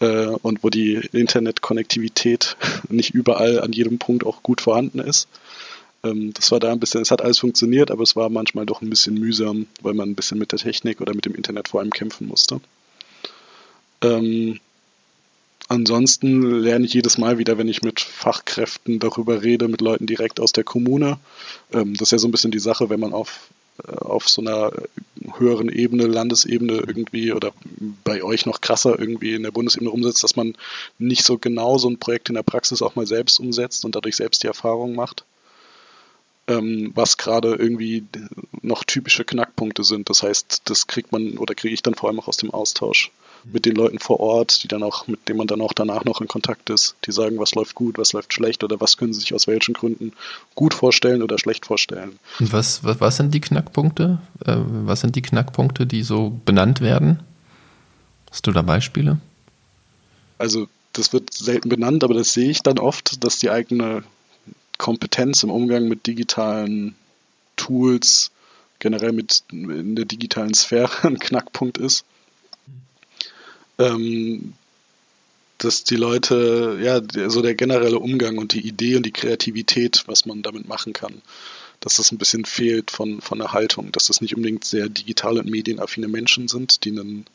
äh, 0.00 0.26
und 0.26 0.62
wo 0.62 0.70
die 0.70 0.94
Internetkonnektivität 1.12 2.56
nicht 2.88 3.14
überall 3.14 3.60
an 3.60 3.72
jedem 3.72 3.98
Punkt 3.98 4.24
auch 4.24 4.42
gut 4.42 4.60
vorhanden 4.60 5.00
ist. 5.00 5.28
Ähm, 6.04 6.32
das 6.34 6.52
war 6.52 6.60
da 6.60 6.70
ein 6.70 6.80
bisschen, 6.80 7.02
es 7.02 7.10
hat 7.10 7.22
alles 7.22 7.40
funktioniert, 7.40 7.90
aber 7.90 8.02
es 8.02 8.14
war 8.14 8.28
manchmal 8.28 8.66
doch 8.66 8.80
ein 8.80 8.90
bisschen 8.90 9.14
mühsam, 9.14 9.66
weil 9.82 9.94
man 9.94 10.10
ein 10.10 10.14
bisschen 10.14 10.38
mit 10.38 10.52
der 10.52 10.58
Technik 10.58 11.00
oder 11.00 11.14
mit 11.14 11.24
dem 11.24 11.34
Internet 11.34 11.68
vor 11.68 11.80
allem 11.80 11.90
kämpfen 11.90 12.28
musste. 12.28 12.60
Ähm, 14.02 14.60
Ansonsten 15.70 16.42
lerne 16.62 16.84
ich 16.84 16.94
jedes 16.94 17.16
Mal 17.16 17.38
wieder, 17.38 17.56
wenn 17.56 17.68
ich 17.68 17.82
mit 17.82 18.00
Fachkräften 18.00 18.98
darüber 18.98 19.40
rede, 19.44 19.68
mit 19.68 19.80
Leuten 19.80 20.04
direkt 20.04 20.40
aus 20.40 20.50
der 20.50 20.64
Kommune. 20.64 21.20
Ähm, 21.72 21.92
das 21.94 22.08
ist 22.08 22.10
ja 22.10 22.18
so 22.18 22.26
ein 22.26 22.32
bisschen 22.32 22.50
die 22.50 22.58
Sache, 22.58 22.90
wenn 22.90 22.98
man 22.98 23.12
auf, 23.12 23.50
äh, 23.86 23.92
auf 23.92 24.28
so 24.28 24.40
einer 24.40 24.72
höheren 25.38 25.68
Ebene, 25.68 26.08
Landesebene 26.08 26.72
irgendwie 26.72 27.30
oder 27.32 27.52
bei 28.02 28.24
euch 28.24 28.46
noch 28.46 28.60
krasser 28.60 28.98
irgendwie 28.98 29.34
in 29.34 29.44
der 29.44 29.52
Bundesebene 29.52 29.92
umsetzt, 29.92 30.24
dass 30.24 30.34
man 30.34 30.56
nicht 30.98 31.24
so 31.24 31.38
genau 31.38 31.78
so 31.78 31.88
ein 31.88 32.00
Projekt 32.00 32.30
in 32.30 32.34
der 32.34 32.42
Praxis 32.42 32.82
auch 32.82 32.96
mal 32.96 33.06
selbst 33.06 33.38
umsetzt 33.38 33.84
und 33.84 33.94
dadurch 33.94 34.16
selbst 34.16 34.42
die 34.42 34.48
Erfahrung 34.48 34.96
macht 34.96 35.24
ähm, 36.48 36.90
was 36.96 37.16
gerade 37.16 37.54
irgendwie 37.54 38.04
noch 38.60 38.82
typische 38.82 39.24
Knackpunkte 39.24 39.84
sind. 39.84 40.10
Das 40.10 40.24
heißt, 40.24 40.62
das 40.64 40.88
kriegt 40.88 41.12
man 41.12 41.38
oder 41.38 41.54
kriege 41.54 41.74
ich 41.74 41.82
dann 41.82 41.94
vor 41.94 42.08
allem 42.08 42.18
auch 42.18 42.26
aus 42.26 42.38
dem 42.38 42.50
Austausch 42.50 43.12
mit 43.44 43.66
den 43.66 43.74
Leuten 43.74 43.98
vor 43.98 44.20
Ort, 44.20 44.62
die 44.62 44.68
dann 44.68 44.82
auch, 44.82 45.06
mit 45.06 45.28
denen 45.28 45.38
man 45.38 45.46
dann 45.46 45.60
auch 45.60 45.72
danach 45.72 46.04
noch 46.04 46.20
in 46.20 46.28
Kontakt 46.28 46.70
ist, 46.70 46.96
die 47.06 47.12
sagen, 47.12 47.38
was 47.38 47.54
läuft 47.54 47.74
gut, 47.74 47.98
was 47.98 48.12
läuft 48.12 48.32
schlecht 48.32 48.64
oder 48.64 48.80
was 48.80 48.96
können 48.96 49.12
sie 49.12 49.20
sich 49.20 49.34
aus 49.34 49.46
welchen 49.46 49.74
Gründen 49.74 50.12
gut 50.54 50.74
vorstellen 50.74 51.22
oder 51.22 51.38
schlecht 51.38 51.66
vorstellen. 51.66 52.18
Und 52.38 52.52
was, 52.52 52.84
was, 52.84 53.00
was 53.00 53.16
sind 53.16 53.34
die 53.34 53.40
Knackpunkte? 53.40 54.18
Äh, 54.44 54.56
was 54.56 55.00
sind 55.00 55.16
die 55.16 55.22
Knackpunkte, 55.22 55.86
die 55.86 56.02
so 56.02 56.40
benannt 56.44 56.80
werden? 56.80 57.20
Hast 58.30 58.46
du 58.46 58.52
da 58.52 58.62
Beispiele? 58.62 59.18
Also 60.38 60.68
das 60.92 61.12
wird 61.12 61.32
selten 61.32 61.68
benannt, 61.68 62.04
aber 62.04 62.14
das 62.14 62.32
sehe 62.32 62.50
ich 62.50 62.62
dann 62.62 62.78
oft, 62.78 63.24
dass 63.24 63.38
die 63.38 63.50
eigene 63.50 64.02
Kompetenz 64.78 65.42
im 65.42 65.50
Umgang 65.50 65.88
mit 65.88 66.06
digitalen 66.06 66.94
Tools, 67.56 68.30
generell 68.78 69.12
mit 69.12 69.44
in 69.52 69.94
der 69.94 70.06
digitalen 70.06 70.54
Sphäre 70.54 70.90
ein 71.06 71.18
Knackpunkt 71.18 71.78
ist. 71.78 72.04
Ähm, 73.80 74.54
dass 75.58 75.84
die 75.84 75.96
Leute, 75.96 76.78
ja, 76.82 77.00
so 77.28 77.42
der 77.42 77.54
generelle 77.54 77.98
Umgang 77.98 78.38
und 78.38 78.54
die 78.54 78.66
Idee 78.66 78.96
und 78.96 79.04
die 79.04 79.12
Kreativität, 79.12 80.04
was 80.06 80.24
man 80.24 80.42
damit 80.42 80.66
machen 80.66 80.94
kann, 80.94 81.20
dass 81.80 81.96
das 81.96 82.12
ein 82.12 82.18
bisschen 82.18 82.46
fehlt 82.46 82.90
von, 82.90 83.20
von 83.20 83.38
der 83.38 83.52
Haltung, 83.52 83.92
dass 83.92 84.06
das 84.06 84.20
nicht 84.20 84.36
unbedingt 84.36 84.64
sehr 84.64 84.88
digital 84.88 85.38
und 85.38 85.50
medienaffine 85.50 86.08
Menschen 86.08 86.48
sind, 86.48 86.84
die 86.84 86.90
einen 86.90 87.26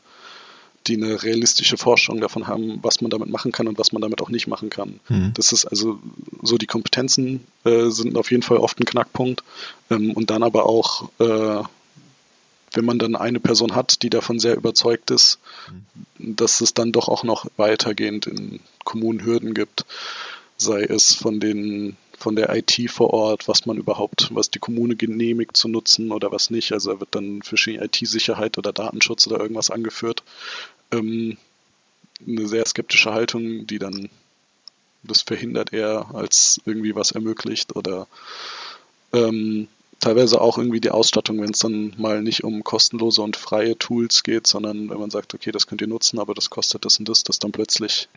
die 0.86 0.96
eine 0.96 1.22
realistische 1.22 1.76
Vorstellung 1.76 2.20
davon 2.20 2.46
haben, 2.46 2.78
was 2.82 3.00
man 3.00 3.10
damit 3.10 3.28
machen 3.28 3.52
kann 3.52 3.66
und 3.66 3.78
was 3.78 3.92
man 3.92 4.02
damit 4.02 4.20
auch 4.20 4.28
nicht 4.28 4.46
machen 4.46 4.70
kann. 4.70 5.00
Mhm. 5.08 5.32
Das 5.34 5.52
ist 5.52 5.64
also 5.64 5.98
so 6.42 6.58
die 6.58 6.66
Kompetenzen 6.66 7.44
äh, 7.64 7.90
sind 7.90 8.16
auf 8.16 8.30
jeden 8.30 8.42
Fall 8.42 8.58
oft 8.58 8.78
ein 8.78 8.84
Knackpunkt 8.84 9.42
ähm, 9.90 10.12
und 10.12 10.30
dann 10.30 10.42
aber 10.42 10.66
auch 10.66 11.10
äh, 11.18 11.62
wenn 12.76 12.84
man 12.84 12.98
dann 12.98 13.16
eine 13.16 13.40
Person 13.40 13.74
hat, 13.74 14.02
die 14.02 14.10
davon 14.10 14.38
sehr 14.38 14.56
überzeugt 14.56 15.10
ist, 15.10 15.38
mhm. 16.18 16.36
dass 16.36 16.60
es 16.60 16.74
dann 16.74 16.92
doch 16.92 17.08
auch 17.08 17.24
noch 17.24 17.46
weitergehend 17.56 18.26
in 18.26 18.60
Kommunen 18.84 19.24
Hürden 19.24 19.54
gibt. 19.54 19.84
sei 20.58 20.82
es 20.82 21.14
von 21.14 21.40
den 21.40 21.96
von 22.18 22.34
der 22.34 22.54
IT 22.56 22.90
vor 22.90 23.12
Ort, 23.12 23.46
was 23.46 23.66
man 23.66 23.76
überhaupt, 23.76 24.30
was 24.32 24.50
die 24.50 24.58
Kommune 24.58 24.96
genehmigt 24.96 25.54
zu 25.54 25.68
nutzen 25.68 26.12
oder 26.12 26.32
was 26.32 26.48
nicht. 26.48 26.72
Also 26.72 26.94
da 26.94 27.00
wird 27.00 27.14
dann 27.14 27.42
verschiedene 27.42 27.84
IT-Sicherheit 27.84 28.56
oder 28.56 28.72
Datenschutz 28.72 29.26
oder 29.26 29.38
irgendwas 29.38 29.70
angeführt. 29.70 30.22
Ähm, 30.92 31.36
eine 32.26 32.48
sehr 32.48 32.64
skeptische 32.64 33.12
Haltung, 33.12 33.66
die 33.66 33.78
dann 33.78 34.08
das 35.02 35.22
verhindert 35.22 35.72
eher, 35.72 36.06
als 36.14 36.60
irgendwie 36.64 36.94
was 36.94 37.12
ermöglicht 37.12 37.76
oder 37.76 38.08
ähm, 39.12 39.68
teilweise 40.00 40.40
auch 40.40 40.58
irgendwie 40.58 40.80
die 40.80 40.90
Ausstattung, 40.90 41.40
wenn 41.40 41.50
es 41.50 41.58
dann 41.58 41.94
mal 41.96 42.22
nicht 42.22 42.44
um 42.44 42.64
kostenlose 42.64 43.22
und 43.22 43.36
freie 43.36 43.78
Tools 43.78 44.22
geht, 44.22 44.46
sondern 44.46 44.90
wenn 44.90 44.98
man 44.98 45.10
sagt, 45.10 45.34
okay, 45.34 45.52
das 45.52 45.66
könnt 45.66 45.80
ihr 45.80 45.86
nutzen, 45.86 46.18
aber 46.18 46.34
das 46.34 46.50
kostet 46.50 46.84
das 46.84 46.98
und 46.98 47.08
das, 47.08 47.24
dass 47.24 47.38
dann 47.38 47.52
plötzlich 47.52 48.08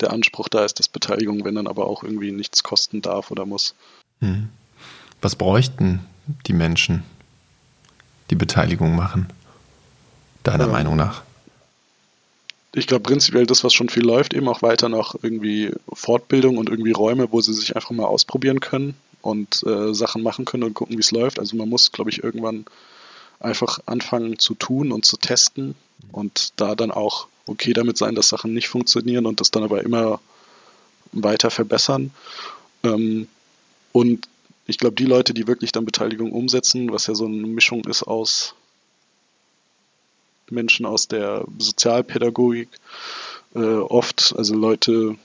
der 0.00 0.12
Anspruch 0.12 0.48
da 0.48 0.64
ist, 0.64 0.78
dass 0.78 0.88
Beteiligung, 0.88 1.44
wenn 1.44 1.54
dann 1.54 1.66
aber 1.66 1.86
auch 1.86 2.02
irgendwie 2.02 2.32
nichts 2.32 2.62
kosten 2.62 3.02
darf 3.02 3.30
oder 3.30 3.46
muss. 3.46 3.74
Hm. 4.20 4.48
Was 5.20 5.36
bräuchten 5.36 6.00
die 6.46 6.52
Menschen, 6.52 7.02
die 8.30 8.34
Beteiligung 8.34 8.94
machen, 8.94 9.28
deiner 10.42 10.64
ähm, 10.64 10.72
Meinung 10.72 10.96
nach? 10.96 11.22
Ich 12.74 12.86
glaube 12.86 13.04
prinzipiell 13.04 13.46
das, 13.46 13.64
was 13.64 13.72
schon 13.72 13.88
viel 13.88 14.04
läuft, 14.04 14.34
eben 14.34 14.48
auch 14.48 14.60
weiter 14.60 14.90
noch 14.90 15.14
irgendwie 15.22 15.72
Fortbildung 15.90 16.58
und 16.58 16.68
irgendwie 16.68 16.92
Räume, 16.92 17.32
wo 17.32 17.40
sie 17.40 17.54
sich 17.54 17.74
einfach 17.74 17.90
mal 17.92 18.04
ausprobieren 18.04 18.60
können 18.60 18.94
und 19.22 19.62
äh, 19.64 19.94
Sachen 19.94 20.22
machen 20.22 20.44
können 20.44 20.64
und 20.64 20.74
gucken, 20.74 20.96
wie 20.96 21.00
es 21.00 21.10
läuft. 21.10 21.38
Also 21.38 21.56
man 21.56 21.68
muss, 21.68 21.92
glaube 21.92 22.10
ich, 22.10 22.22
irgendwann 22.22 22.66
einfach 23.40 23.80
anfangen 23.86 24.38
zu 24.38 24.54
tun 24.54 24.92
und 24.92 25.04
zu 25.04 25.16
testen 25.16 25.74
und 26.12 26.52
da 26.56 26.74
dann 26.74 26.90
auch 26.90 27.26
okay 27.46 27.72
damit 27.72 27.98
sein, 27.98 28.14
dass 28.14 28.28
Sachen 28.28 28.54
nicht 28.54 28.68
funktionieren 28.68 29.26
und 29.26 29.40
das 29.40 29.50
dann 29.50 29.62
aber 29.62 29.82
immer 29.82 30.20
weiter 31.12 31.50
verbessern. 31.50 32.12
Ähm, 32.82 33.28
und 33.92 34.28
ich 34.66 34.78
glaube, 34.78 34.96
die 34.96 35.04
Leute, 35.04 35.32
die 35.32 35.46
wirklich 35.46 35.72
dann 35.72 35.84
Beteiligung 35.84 36.32
umsetzen, 36.32 36.92
was 36.92 37.06
ja 37.06 37.14
so 37.14 37.26
eine 37.26 37.46
Mischung 37.46 37.84
ist 37.84 38.02
aus 38.02 38.54
Menschen 40.50 40.86
aus 40.86 41.08
der 41.08 41.44
Sozialpädagogik, 41.58 42.68
äh, 43.54 43.58
oft, 43.58 44.34
also 44.36 44.54
Leute, 44.54 45.16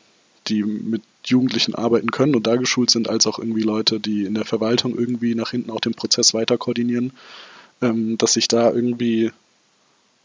die 0.48 0.64
mit 0.64 1.02
Jugendlichen 1.26 1.76
arbeiten 1.76 2.12
können 2.12 2.36
und 2.36 2.48
da 2.48 2.56
geschult 2.56 2.90
sind, 2.90 3.10
als 3.10 3.28
auch 3.28 3.38
irgendwie 3.38 3.62
Leute, 3.62 4.00
die 4.00 4.26
in 4.26 4.34
der 4.34 4.46
Verwaltung 4.46 4.98
irgendwie 4.98 5.36
nach 5.36 5.52
hinten 5.52 5.72
auch 5.72 5.82
den 5.82 5.94
Prozess 5.94 6.34
weiter 6.34 6.58
koordinieren, 6.58 7.14
ähm, 7.82 8.18
dass 8.18 8.34
sich 8.34 8.48
da 8.48 8.72
irgendwie 8.72 9.32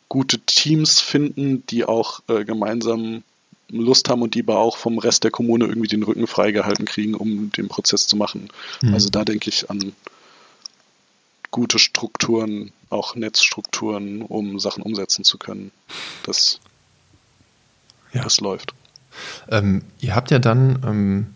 gute 0.09 0.39
Teams 0.39 1.01
finden, 1.01 1.65
die 1.67 1.85
auch 1.85 2.21
äh, 2.29 2.45
gemeinsam 2.45 3.23
Lust 3.69 4.09
haben 4.09 4.23
und 4.23 4.35
die 4.35 4.43
aber 4.43 4.59
auch 4.59 4.77
vom 4.77 4.99
Rest 4.99 5.25
der 5.25 5.31
Kommune 5.31 5.67
irgendwie 5.67 5.89
den 5.89 6.05
Rücken 6.05 6.27
freigehalten 6.27 6.85
kriegen, 6.85 7.15
um 7.15 7.51
den 7.51 7.69
Prozess 7.69 8.07
zu 8.07 8.17
machen. 8.17 8.49
Mhm. 8.81 8.95
Also 8.95 9.09
da 9.11 9.25
denke 9.25 9.49
ich 9.51 9.71
an 9.71 9.93
gute 11.51 11.79
Strukturen, 11.79 12.73
auch 12.91 13.17
Netzstrukturen, 13.17 14.23
um 14.23 14.61
Sachen 14.61 14.83
umsetzen 14.83 15.25
zu 15.25 15.39
können. 15.39 15.73
Das, 16.23 16.61
ja. 18.13 18.23
das 18.23 18.41
läuft. 18.41 18.73
Ähm, 19.51 19.83
ihr 20.01 20.15
habt 20.15 20.31
ja 20.31 20.39
dann 20.39 20.79
ähm, 20.87 21.27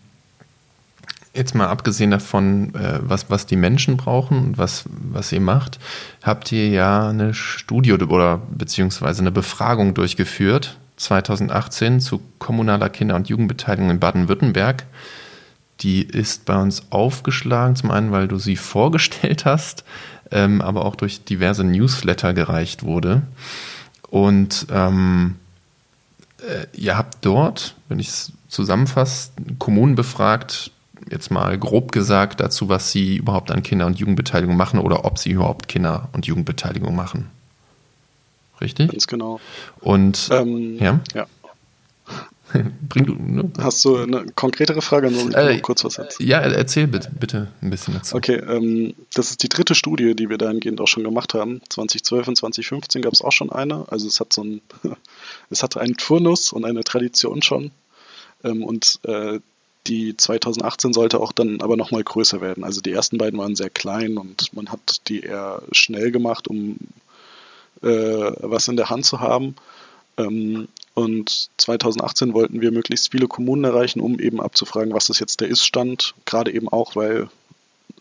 Jetzt 1.33 1.55
mal 1.55 1.67
abgesehen 1.67 2.11
davon, 2.11 2.75
äh, 2.75 2.99
was, 3.01 3.29
was 3.29 3.45
die 3.45 3.55
Menschen 3.55 3.95
brauchen 3.95 4.37
und 4.37 4.57
was, 4.57 4.83
was 4.89 5.31
ihr 5.31 5.39
macht, 5.39 5.79
habt 6.21 6.51
ihr 6.51 6.67
ja 6.67 7.07
eine 7.07 7.33
Studie 7.33 7.93
oder 7.93 8.41
beziehungsweise 8.51 9.21
eine 9.21 9.31
Befragung 9.31 9.93
durchgeführt, 9.93 10.77
2018 10.97 12.01
zu 12.01 12.21
kommunaler 12.37 12.89
Kinder- 12.89 13.15
und 13.15 13.29
Jugendbeteiligung 13.29 13.91
in 13.91 13.99
Baden-Württemberg. 13.99 14.85
Die 15.79 16.03
ist 16.03 16.43
bei 16.43 16.61
uns 16.61 16.91
aufgeschlagen, 16.91 17.77
zum 17.77 17.91
einen, 17.91 18.11
weil 18.11 18.27
du 18.27 18.37
sie 18.37 18.57
vorgestellt 18.57 19.45
hast, 19.45 19.85
ähm, 20.31 20.61
aber 20.61 20.83
auch 20.83 20.97
durch 20.97 21.23
diverse 21.23 21.63
Newsletter 21.63 22.33
gereicht 22.33 22.83
wurde. 22.83 23.21
Und 24.09 24.67
ähm, 24.69 25.35
äh, 26.47 26.67
ihr 26.73 26.97
habt 26.97 27.25
dort, 27.25 27.75
wenn 27.89 27.99
ich 27.99 28.07
es 28.07 28.31
zusammenfasse, 28.47 29.31
Kommunen 29.59 29.95
befragt, 29.95 30.71
jetzt 31.09 31.31
mal 31.31 31.57
grob 31.57 31.91
gesagt 31.91 32.39
dazu, 32.39 32.69
was 32.69 32.91
Sie 32.91 33.17
überhaupt 33.17 33.51
an 33.51 33.63
Kinder- 33.63 33.85
und 33.85 33.99
Jugendbeteiligung 33.99 34.55
machen 34.55 34.79
oder 34.79 35.05
ob 35.05 35.17
Sie 35.17 35.31
überhaupt 35.31 35.67
Kinder- 35.67 36.09
und 36.13 36.25
Jugendbeteiligung 36.25 36.95
machen. 36.95 37.29
Richtig? 38.59 38.91
Ganz 38.91 39.07
genau. 39.07 39.39
Und 39.79 40.29
ähm, 40.31 40.77
ja? 40.79 40.99
ja. 41.15 41.25
Bring 42.89 43.35
ne? 43.35 43.51
Hast 43.59 43.83
du 43.85 43.97
eine 43.97 44.25
konkretere 44.35 44.81
Frage? 44.81 45.11
Nur 45.11 45.35
äh, 45.35 45.59
kurz 45.59 45.83
was 45.83 45.97
jetzt. 45.97 46.19
Ja, 46.19 46.39
erzähl 46.39 46.87
bitte, 46.87 47.11
bitte 47.17 47.47
ein 47.61 47.69
bisschen 47.69 47.93
dazu. 47.93 48.15
Okay, 48.15 48.35
ähm, 48.35 48.93
das 49.13 49.31
ist 49.31 49.43
die 49.43 49.49
dritte 49.49 49.75
Studie, 49.75 50.15
die 50.15 50.29
wir 50.29 50.37
dahingehend 50.37 50.81
auch 50.81 50.87
schon 50.87 51.03
gemacht 51.03 51.33
haben. 51.33 51.61
2012 51.69 52.27
und 52.27 52.35
2015 52.37 53.01
gab 53.01 53.13
es 53.13 53.21
auch 53.21 53.31
schon 53.31 53.51
eine. 53.51 53.85
Also 53.89 54.07
es 54.07 54.19
hat 54.19 54.33
so 54.33 54.43
ein, 54.43 54.61
es 55.49 55.63
hatte 55.63 55.81
einen 55.81 55.97
Turnus 55.97 56.53
und 56.53 56.65
eine 56.65 56.83
Tradition 56.83 57.41
schon. 57.41 57.71
Ähm, 58.43 58.63
und 58.63 58.99
äh, 59.03 59.39
die 59.87 60.15
2018 60.15 60.93
sollte 60.93 61.19
auch 61.19 61.31
dann 61.31 61.61
aber 61.61 61.75
nochmal 61.75 62.03
größer 62.03 62.41
werden. 62.41 62.63
Also 62.63 62.81
die 62.81 62.91
ersten 62.91 63.17
beiden 63.17 63.39
waren 63.39 63.55
sehr 63.55 63.69
klein 63.69 64.17
und 64.17 64.53
man 64.53 64.71
hat 64.71 65.07
die 65.07 65.21
eher 65.21 65.63
schnell 65.71 66.11
gemacht, 66.11 66.47
um 66.47 66.77
äh, 67.81 67.87
was 68.41 68.67
in 68.67 68.77
der 68.77 68.89
Hand 68.89 69.05
zu 69.05 69.19
haben. 69.19 69.55
Ähm, 70.17 70.67
und 71.01 71.49
2018 71.57 72.33
wollten 72.33 72.61
wir 72.61 72.71
möglichst 72.71 73.11
viele 73.11 73.27
Kommunen 73.27 73.63
erreichen, 73.63 74.01
um 74.01 74.19
eben 74.19 74.39
abzufragen, 74.39 74.93
was 74.93 75.09
ist 75.09 75.19
jetzt 75.19 75.41
der 75.41 75.47
Ist-Stand. 75.47 76.13
Gerade 76.25 76.53
eben 76.53 76.69
auch, 76.69 76.95
weil 76.95 77.29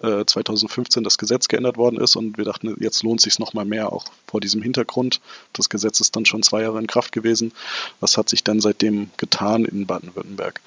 äh, 0.03 0.25
2015 0.25 1.03
das 1.03 1.17
Gesetz 1.17 1.49
geändert 1.49 1.79
worden 1.79 1.99
ist 1.99 2.17
und 2.17 2.37
wir 2.37 2.45
dachten, 2.45 2.77
jetzt 2.79 3.03
lohnt 3.03 3.21
sich 3.21 3.39
nochmal 3.39 3.65
mehr, 3.65 3.93
auch 3.93 4.05
vor 4.27 4.41
diesem 4.41 4.61
Hintergrund. 4.61 5.21
Das 5.55 5.71
Gesetz 5.71 6.01
ist 6.01 6.15
dann 6.15 6.27
schon 6.27 6.43
zwei 6.43 6.63
Jahre 6.63 6.79
in 6.79 6.87
Kraft 6.87 7.13
gewesen. 7.13 7.53
Was 8.01 8.19
hat 8.19 8.29
sich 8.29 8.45
denn 8.45 8.61
seitdem 8.61 9.11
getan 9.17 9.65
in 9.65 9.87
Baden-Württemberg? 9.87 10.61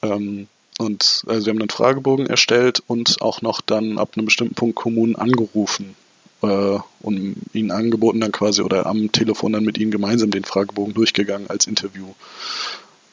Ähm, 0.00 0.48
und 0.78 1.24
also 1.26 1.46
wir 1.46 1.50
haben 1.50 1.60
einen 1.60 1.68
Fragebogen 1.68 2.26
erstellt 2.26 2.82
und 2.86 3.20
auch 3.20 3.42
noch 3.42 3.60
dann 3.60 3.98
ab 3.98 4.12
einem 4.16 4.24
bestimmten 4.24 4.54
Punkt 4.54 4.74
Kommunen 4.74 5.16
angerufen 5.16 5.94
äh, 6.42 6.78
und 7.00 7.36
ihnen 7.52 7.70
angeboten 7.70 8.20
dann 8.20 8.32
quasi 8.32 8.62
oder 8.62 8.86
am 8.86 9.12
Telefon 9.12 9.52
dann 9.52 9.64
mit 9.64 9.78
ihnen 9.78 9.90
gemeinsam 9.90 10.30
den 10.30 10.44
Fragebogen 10.44 10.94
durchgegangen 10.94 11.48
als 11.48 11.66
Interview. 11.66 12.08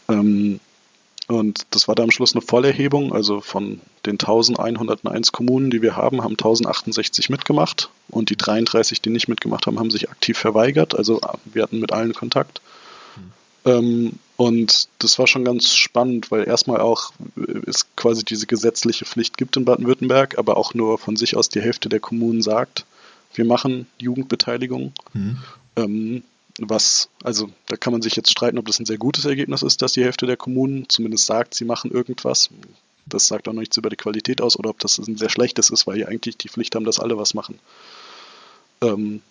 Ähm, 0.10 0.60
und 1.28 1.68
das 1.70 1.88
war 1.88 1.94
da 1.94 2.02
am 2.02 2.10
Schluss 2.10 2.34
eine 2.34 2.42
Vollerhebung, 2.42 3.13
also 3.13 3.39
von 3.39 3.82
den 4.08 4.13
1101 4.13 5.32
Kommunen, 5.32 5.70
die 5.70 5.84
wir 5.84 5.96
haben, 5.96 6.24
haben 6.24 6.32
1068 6.34 7.30
mitgemacht 7.30 7.92
und 8.10 8.32
die 8.32 8.36
33, 8.36 9.00
die 9.00 9.12
nicht 9.12 9.28
mitgemacht 9.28 9.68
haben, 9.68 9.78
haben 9.78 9.92
sich 9.92 10.10
aktiv 10.10 10.39
verweigert. 10.39 10.96
Also 10.96 11.22
wir 11.46 11.62
hatten 11.62 11.80
mit 11.80 11.92
allen 11.92 12.13
Kontakt. 12.13 12.62
Mhm. 13.15 13.72
Ähm, 13.72 14.12
und 14.38 14.88
das 14.98 15.20
war 15.20 15.28
schon 15.28 15.46
ganz 15.46 15.76
spannend, 15.76 16.32
weil 16.32 16.48
erstmal 16.48 16.80
auch 16.80 17.12
es 17.68 17.86
quasi 17.96 18.24
diese 18.24 18.48
gesetzliche 18.48 19.06
Pflicht 19.06 19.38
gibt 19.38 19.56
in 19.56 19.65
Baden-Württemberg, 19.65 20.39
aber 20.39 20.58
auch 20.58 20.74
nur 20.74 20.98
von 20.98 21.15
sich 21.15 21.36
aus 21.36 21.50
die 21.50 21.62
Hälfte 21.62 21.89
der 21.89 22.00
Kommunen 22.00 22.42
sagt, 22.42 22.86
wir 23.34 23.46
machen 23.46 23.88
Jugendbeteiligung. 24.00 24.94
Mhm. 25.13 25.38
Ähm, 25.76 26.24
was, 26.62 27.10
also 27.24 27.50
da 27.68 27.78
kann 27.78 27.94
man 27.94 28.02
sich 28.02 28.15
jetzt 28.15 28.32
streiten, 28.32 28.58
ob 28.58 28.65
das 28.65 28.80
ein 28.80 28.86
sehr 28.86 28.98
gutes 28.98 29.26
Ergebnis 29.26 29.62
ist, 29.62 29.82
dass 29.82 29.94
die 29.94 30.04
Hälfte 30.04 30.26
der 30.26 30.38
Kommunen 30.38 30.89
zumindest 30.89 31.26
sagt, 31.26 31.54
sie 31.54 31.65
machen 31.65 31.92
irgendwas. 31.92 32.50
Das 33.06 33.28
sagt 33.28 33.48
auch 33.48 33.54
noch 33.54 33.62
nichts 33.62 33.78
über 33.78 33.89
die 33.89 33.96
Qualität 33.96 34.42
aus 34.42 34.58
oder 34.58 34.70
ob 34.70 34.80
das 34.80 34.98
ein 34.98 35.18
sehr 35.18 35.30
schlechtes 35.30 35.70
ist, 35.70 35.88
weil 35.88 35.98
die 35.98 36.06
eigentlich 36.06 36.38
die 36.38 36.50
Pflicht 36.50 36.76
haben, 36.76 36.86
dass 36.86 37.00
alle 37.00 37.18
was 37.18 37.34
machen. 37.34 37.60
Ähm, 38.82 39.22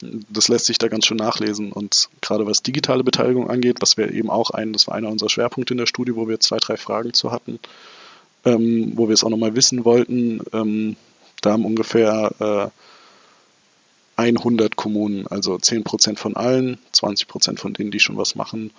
das 0.00 0.48
lässt 0.48 0.66
sich 0.66 0.78
da 0.78 0.88
ganz 0.88 1.06
schön 1.06 1.16
nachlesen. 1.16 1.72
Und 1.72 2.08
gerade 2.20 2.46
was 2.46 2.62
digitale 2.62 3.04
Beteiligung 3.04 3.48
angeht, 3.48 3.76
was 3.80 3.96
wir 3.96 4.12
eben 4.12 4.30
auch 4.30 4.50
ein, 4.50 4.72
das 4.72 4.88
war 4.88 4.94
einer 4.94 5.08
unserer 5.08 5.30
Schwerpunkte 5.30 5.74
in 5.74 5.78
der 5.78 5.86
Studie, 5.86 6.16
wo 6.16 6.28
wir 6.28 6.40
zwei, 6.40 6.58
drei 6.58 6.76
Fragen 6.76 7.12
zu 7.14 7.30
hatten, 7.30 7.60
ähm, 8.44 8.92
wo 8.96 9.08
wir 9.08 9.14
es 9.14 9.24
auch 9.24 9.30
nochmal 9.30 9.54
wissen 9.54 9.84
wollten. 9.84 10.40
Ähm, 10.52 10.96
da 11.40 11.52
haben 11.52 11.64
ungefähr 11.64 12.32
äh, 12.40 12.82
100 14.28 14.76
Kommunen, 14.76 15.26
also 15.26 15.58
10 15.58 15.84
Prozent 15.84 16.18
von 16.18 16.36
allen, 16.36 16.78
20 16.92 17.28
Prozent 17.28 17.60
von 17.60 17.74
denen, 17.74 17.90
die 17.90 18.00
schon 18.00 18.16
was 18.16 18.34
machen, 18.34 18.70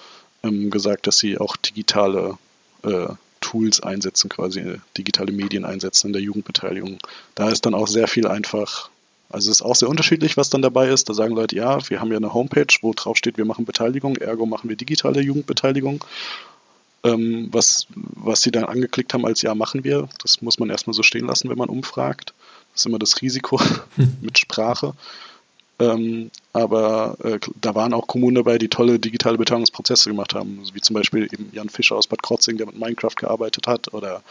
ähm, 0.44 0.72
gesagt, 0.72 1.08
dass 1.08 1.18
sie 1.18 1.38
auch 1.38 1.56
digitale 1.58 2.38
äh, 2.84 3.08
Tools 3.42 3.82
einsetzen, 3.82 4.30
quasi 4.30 4.80
digitale 4.98 5.32
Medien 5.32 5.66
einsetzen 5.66 6.08
in 6.08 6.14
der 6.14 6.22
Jugendbeteiligung. 6.22 7.00
Da 7.36 7.50
ist 7.50 7.66
dann 7.66 7.74
auch 7.74 7.88
sehr 7.88 8.08
viel 8.08 8.28
einfach 8.28 8.90
also 9.34 9.50
es 9.50 9.58
ist 9.58 9.62
auch 9.64 9.76
sehr 9.76 9.90
unterschiedlich, 9.90 10.38
was 10.38 10.52
dann 10.52 10.62
dabei 10.62 10.90
ist. 10.90 11.10
Da 11.10 11.16
sagen 11.16 11.34
Leute, 11.34 11.56
ja, 11.56 11.80
wir 11.90 12.00
haben 12.00 12.12
ja 12.12 12.18
eine 12.18 12.36
Homepage, 12.36 12.68
wo 12.82 12.94
drauf 12.94 13.18
steht, 13.18 13.38
wir 13.38 13.46
machen 13.46 13.66
Beteiligung, 13.66 14.16
ergo 14.18 14.46
machen 14.46 14.70
wir 14.70 14.76
digitale 14.76 15.22
Jugendbeteiligung. 15.22 16.06
Ähm, 17.04 17.50
was, 17.52 17.88
was 17.96 18.44
sie 18.44 18.52
dann 18.52 18.66
angeklickt 18.66 19.12
haben 19.14 19.26
als 19.26 19.42
ja, 19.42 19.56
machen 19.56 19.84
wir, 19.84 20.08
das 20.22 20.44
muss 20.44 20.60
man 20.60 20.70
erstmal 20.70 20.94
so 20.94 21.02
stehen 21.02 21.26
lassen, 21.26 21.50
wenn 21.50 21.58
man 21.58 21.70
umfragt. 21.70 22.36
Das 22.74 22.82
ist 22.82 22.86
immer 22.86 23.00
das 23.00 23.24
Risiko 23.24 23.60
mit 24.22 24.38
Sprache. 24.38 24.94
Ähm, 25.84 26.32
aber 26.54 27.18
äh, 27.24 27.40
da 27.60 27.76
waren 27.76 27.94
auch 27.94 28.08
Kommunen 28.08 28.36
dabei, 28.36 28.58
die 28.58 28.70
tolle 28.70 29.00
digitale 29.00 29.38
Beteiligungsprozesse 29.38 30.10
gemacht 30.10 30.34
haben, 30.34 30.62
wie 30.74 30.82
zum 30.82 30.94
Beispiel 30.94 31.26
eben 31.26 31.50
Jan 31.52 31.70
Fischer 31.70 31.96
aus 31.96 32.08
Bad 32.08 32.24
Krotzing, 32.24 32.58
der 32.58 32.68
mit 32.68 32.80
Minecraft 32.80 33.16
gearbeitet 33.18 33.68
hat, 33.68 33.94
oder 33.94 34.24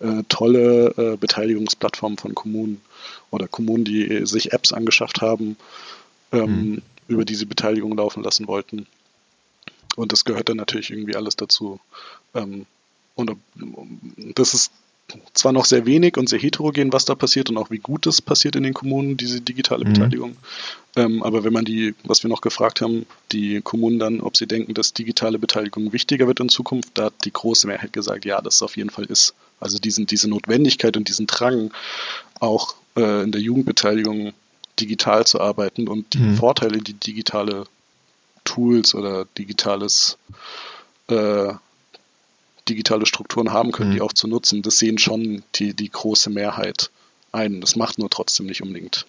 äh, 0.00 0.22
tolle 0.28 0.88
äh, 0.96 1.16
Beteiligungsplattformen 1.16 2.18
von 2.18 2.34
Kommunen 2.34 2.82
oder 3.30 3.48
Kommunen, 3.48 3.84
die 3.84 4.26
sich 4.26 4.52
Apps 4.52 4.72
angeschafft 4.72 5.22
haben, 5.22 5.56
ähm, 6.32 6.42
mhm. 6.42 6.82
über 7.08 7.24
die 7.24 7.36
sie 7.36 7.46
Beteiligung 7.46 7.96
laufen 7.96 8.22
lassen 8.22 8.46
wollten. 8.48 8.86
Und 9.96 10.12
das 10.12 10.24
gehört 10.24 10.48
dann 10.48 10.56
natürlich 10.56 10.90
irgendwie 10.90 11.16
alles 11.16 11.36
dazu. 11.36 11.80
Ähm, 12.34 12.66
und 13.14 13.36
das 14.34 14.54
ist 14.54 14.72
zwar 15.34 15.52
noch 15.52 15.64
sehr 15.64 15.86
wenig 15.86 16.16
und 16.16 16.28
sehr 16.28 16.38
heterogen, 16.38 16.92
was 16.92 17.04
da 17.04 17.14
passiert 17.14 17.50
und 17.50 17.58
auch 17.58 17.70
wie 17.70 17.78
gut 17.78 18.06
es 18.06 18.22
passiert 18.22 18.56
in 18.56 18.62
den 18.62 18.74
Kommunen, 18.74 19.16
diese 19.16 19.40
digitale 19.40 19.84
mhm. 19.84 19.92
Beteiligung. 19.92 20.36
Ähm, 20.96 21.22
aber 21.22 21.44
wenn 21.44 21.52
man 21.52 21.64
die, 21.64 21.94
was 22.04 22.22
wir 22.22 22.28
noch 22.28 22.40
gefragt 22.40 22.80
haben, 22.80 23.06
die 23.30 23.60
Kommunen 23.62 23.98
dann, 23.98 24.20
ob 24.20 24.36
sie 24.36 24.46
denken, 24.46 24.74
dass 24.74 24.92
digitale 24.92 25.38
Beteiligung 25.38 25.92
wichtiger 25.92 26.26
wird 26.26 26.40
in 26.40 26.48
Zukunft, 26.48 26.90
da 26.94 27.04
hat 27.04 27.14
die 27.24 27.32
große 27.32 27.66
Mehrheit 27.66 27.92
gesagt, 27.92 28.24
ja, 28.24 28.40
das 28.40 28.62
auf 28.62 28.76
jeden 28.76 28.90
Fall 28.90 29.04
ist. 29.04 29.34
Also 29.60 29.78
diesen, 29.78 30.06
diese 30.06 30.28
Notwendigkeit 30.28 30.96
und 30.96 31.08
diesen 31.08 31.26
Drang, 31.26 31.72
auch 32.40 32.74
äh, 32.96 33.22
in 33.22 33.32
der 33.32 33.40
Jugendbeteiligung 33.40 34.32
digital 34.80 35.26
zu 35.26 35.40
arbeiten 35.40 35.88
und 35.88 36.14
die 36.14 36.18
mhm. 36.18 36.36
Vorteile, 36.36 36.78
die 36.78 36.94
digitale 36.94 37.64
Tools 38.44 38.94
oder 38.94 39.26
digitales 39.38 40.18
äh, 41.08 41.52
digitale 42.68 43.06
Strukturen 43.06 43.52
haben 43.52 43.72
können, 43.72 43.90
mhm. 43.90 43.94
die 43.94 44.00
auch 44.00 44.12
zu 44.12 44.28
nutzen. 44.28 44.62
Das 44.62 44.78
sehen 44.78 44.98
schon 44.98 45.42
die, 45.54 45.74
die 45.74 45.90
große 45.90 46.30
Mehrheit 46.30 46.90
ein. 47.32 47.60
Das 47.60 47.76
macht 47.76 47.98
nur 47.98 48.10
trotzdem 48.10 48.46
nicht 48.46 48.62
unbedingt 48.62 49.06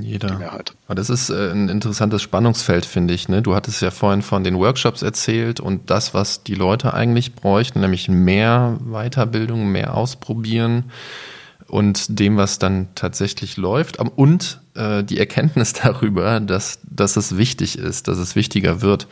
jeder. 0.00 0.28
Die 0.28 0.36
Mehrheit. 0.36 0.72
Aber 0.86 0.94
das 0.94 1.10
ist 1.10 1.30
äh, 1.30 1.50
ein 1.50 1.68
interessantes 1.68 2.22
Spannungsfeld, 2.22 2.86
finde 2.86 3.14
ich. 3.14 3.28
Ne? 3.28 3.42
Du 3.42 3.54
hattest 3.54 3.82
ja 3.82 3.90
vorhin 3.90 4.22
von 4.22 4.42
den 4.42 4.56
Workshops 4.56 5.02
erzählt 5.02 5.60
und 5.60 5.90
das, 5.90 6.14
was 6.14 6.42
die 6.42 6.54
Leute 6.54 6.94
eigentlich 6.94 7.34
bräuchten, 7.34 7.80
nämlich 7.80 8.08
mehr 8.08 8.78
Weiterbildung, 8.80 9.70
mehr 9.70 9.94
Ausprobieren 9.94 10.90
und 11.68 12.18
dem, 12.18 12.36
was 12.36 12.58
dann 12.58 12.88
tatsächlich 12.94 13.56
läuft. 13.56 13.98
Und 13.98 14.60
äh, 14.74 15.04
die 15.04 15.18
Erkenntnis 15.18 15.72
darüber, 15.82 16.40
dass, 16.40 16.78
dass 16.84 17.16
es 17.16 17.36
wichtig 17.36 17.78
ist, 17.78 18.08
dass 18.08 18.18
es 18.18 18.34
wichtiger 18.34 18.80
wird. 18.80 19.06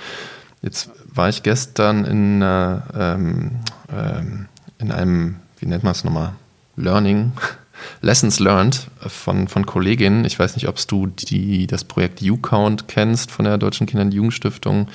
Jetzt 0.62 0.90
war 1.06 1.28
ich 1.28 1.42
gestern 1.42 2.04
in, 2.04 2.42
äh, 2.42 2.80
ähm, 2.94 3.60
ähm, 3.92 4.48
in 4.78 4.92
einem, 4.92 5.36
wie 5.58 5.66
nennt 5.66 5.84
man 5.84 5.92
es 5.92 6.04
nochmal, 6.04 6.32
Learning, 6.76 7.32
Lessons 8.02 8.40
Learned 8.40 8.88
von, 9.06 9.48
von 9.48 9.64
Kolleginnen. 9.64 10.24
Ich 10.24 10.38
weiß 10.38 10.54
nicht, 10.56 10.68
ob 10.68 10.76
du 10.86 11.06
die, 11.06 11.66
das 11.66 11.84
Projekt 11.84 12.22
U-Count 12.22 12.88
kennst 12.88 13.30
von 13.30 13.46
der 13.46 13.58
Deutschen 13.58 13.86
Kinder- 13.86 14.04
und 14.04 14.12
Jugendstiftung. 14.12 14.88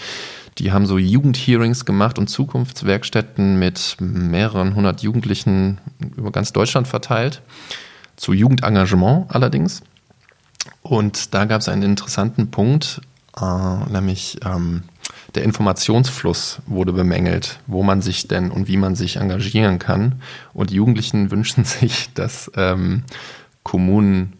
Die 0.59 0.71
haben 0.71 0.85
so 0.85 0.97
Jugendhearings 0.97 1.83
gemacht 1.83 2.17
und 2.17 2.29
Zukunftswerkstätten 2.29 3.59
mit 3.59 3.97
mehreren 3.99 4.75
hundert 4.75 5.01
Jugendlichen 5.01 5.79
über 6.15 6.31
ganz 6.31 6.53
Deutschland 6.53 6.87
verteilt. 6.87 7.41
Zu 8.15 8.33
Jugendengagement 8.33 9.25
allerdings. 9.35 9.81
Und 10.81 11.33
da 11.33 11.45
gab 11.45 11.61
es 11.61 11.67
einen 11.67 11.83
interessanten 11.83 12.51
Punkt, 12.51 13.01
äh, 13.39 13.91
nämlich 13.91 14.39
ähm, 14.45 14.83
der 15.35 15.43
Informationsfluss 15.43 16.61
wurde 16.65 16.93
bemängelt, 16.93 17.59
wo 17.67 17.83
man 17.83 18.01
sich 18.01 18.27
denn 18.27 18.51
und 18.51 18.67
wie 18.67 18.77
man 18.77 18.95
sich 18.95 19.17
engagieren 19.17 19.79
kann. 19.79 20.21
Und 20.53 20.69
die 20.69 20.75
Jugendlichen 20.75 21.31
wünschen 21.31 21.65
sich, 21.65 22.13
dass 22.13 22.51
ähm, 22.55 23.03
Kommunen 23.63 24.33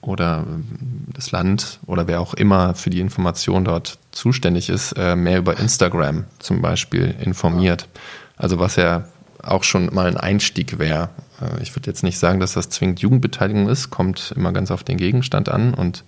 oder 0.00 0.44
ähm, 0.46 0.66
das 1.12 1.32
Land 1.32 1.80
oder 1.86 2.06
wer 2.06 2.20
auch 2.20 2.34
immer 2.34 2.74
für 2.74 2.90
die 2.90 3.00
Information 3.00 3.64
dort 3.64 3.98
zuständig 4.12 4.68
ist, 4.68 4.92
äh, 4.92 5.16
mehr 5.16 5.38
über 5.38 5.58
Instagram 5.58 6.24
zum 6.38 6.60
Beispiel 6.60 7.14
informiert. 7.20 7.88
Also 8.36 8.58
was 8.58 8.76
ja 8.76 9.04
auch 9.42 9.64
schon 9.64 9.94
mal 9.94 10.06
ein 10.06 10.16
Einstieg 10.16 10.78
wäre. 10.78 11.10
Äh, 11.40 11.62
ich 11.62 11.74
würde 11.74 11.90
jetzt 11.90 12.02
nicht 12.02 12.18
sagen, 12.18 12.40
dass 12.40 12.54
das 12.54 12.68
zwingend 12.68 13.00
Jugendbeteiligung 13.00 13.68
ist, 13.68 13.90
kommt 13.90 14.32
immer 14.36 14.52
ganz 14.52 14.70
auf 14.70 14.84
den 14.84 14.96
Gegenstand 14.96 15.48
an 15.48 15.74
und 15.74 16.04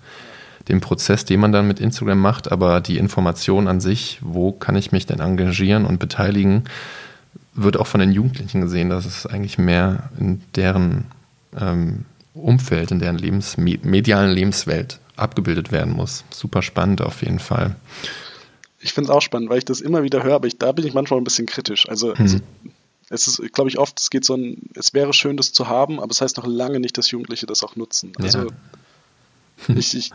den 0.69 0.81
Prozess, 0.81 1.25
den 1.25 1.41
man 1.41 1.53
dann 1.53 1.69
mit 1.69 1.81
Instagram 1.81 2.21
macht, 2.21 2.51
aber 2.51 2.81
die 2.81 2.99
Information 2.99 3.69
an 3.69 3.81
sich, 3.81 4.19
wo 4.23 4.53
kann 4.53 4.77
ich 4.77 4.93
mich 4.93 5.07
denn 5.07 5.21
engagieren 5.21 5.85
und 5.85 5.99
beteiligen, 5.99 6.65
wird 7.55 7.79
auch 7.79 7.87
von 7.87 8.01
den 8.01 8.13
Jugendlichen 8.13 8.61
gesehen, 8.61 8.91
dass 8.91 9.07
es 9.07 9.27
eigentlich 9.27 9.59
mehr 9.59 10.11
in 10.19 10.43
deren 10.55 11.07
ähm, 11.59 12.05
Umfeld, 12.35 12.91
in 12.91 12.99
deren 12.99 13.17
Lebens 13.17 13.57
medialen 13.57 14.31
Lebenswelt 14.31 14.99
abgebildet 15.17 15.73
werden 15.73 15.95
muss. 15.95 16.25
Super 16.31 16.63
spannend 16.63 17.01
auf 17.01 17.23
jeden 17.23 17.39
Fall. 17.39 17.77
Ich 18.81 18.93
finde 18.93 19.11
es 19.11 19.17
auch 19.17 19.23
spannend, 19.23 19.49
weil 19.49 19.59
ich 19.59 19.65
das 19.65 19.81
immer 19.81 20.03
wieder 20.03 20.23
höre, 20.23 20.35
aber 20.35 20.47
ich, 20.47 20.59
da 20.59 20.73
bin 20.73 20.87
ich 20.87 20.95
manchmal 20.95 21.21
ein 21.21 21.25
bisschen 21.25 21.47
kritisch. 21.47 21.89
Also, 21.89 22.15
hm. 22.15 22.21
also 22.21 22.41
es 23.09 23.27
ist, 23.27 23.53
glaube 23.53 23.71
ich, 23.71 23.79
oft, 23.79 23.99
es 23.99 24.11
geht 24.11 24.25
so 24.25 24.35
ein, 24.35 24.69
es 24.75 24.93
wäre 24.93 25.13
schön, 25.13 25.37
das 25.37 25.53
zu 25.53 25.69
haben, 25.69 25.99
aber 25.99 26.11
es 26.11 26.21
heißt 26.21 26.37
noch 26.37 26.47
lange 26.47 26.79
nicht, 26.79 26.99
dass 26.99 27.11
Jugendliche 27.11 27.47
das 27.47 27.63
auch 27.63 27.77
nutzen. 27.77 28.13
Also 28.21 28.41
ja. 28.41 28.47
Ich, 29.77 29.97
ich, 29.97 30.11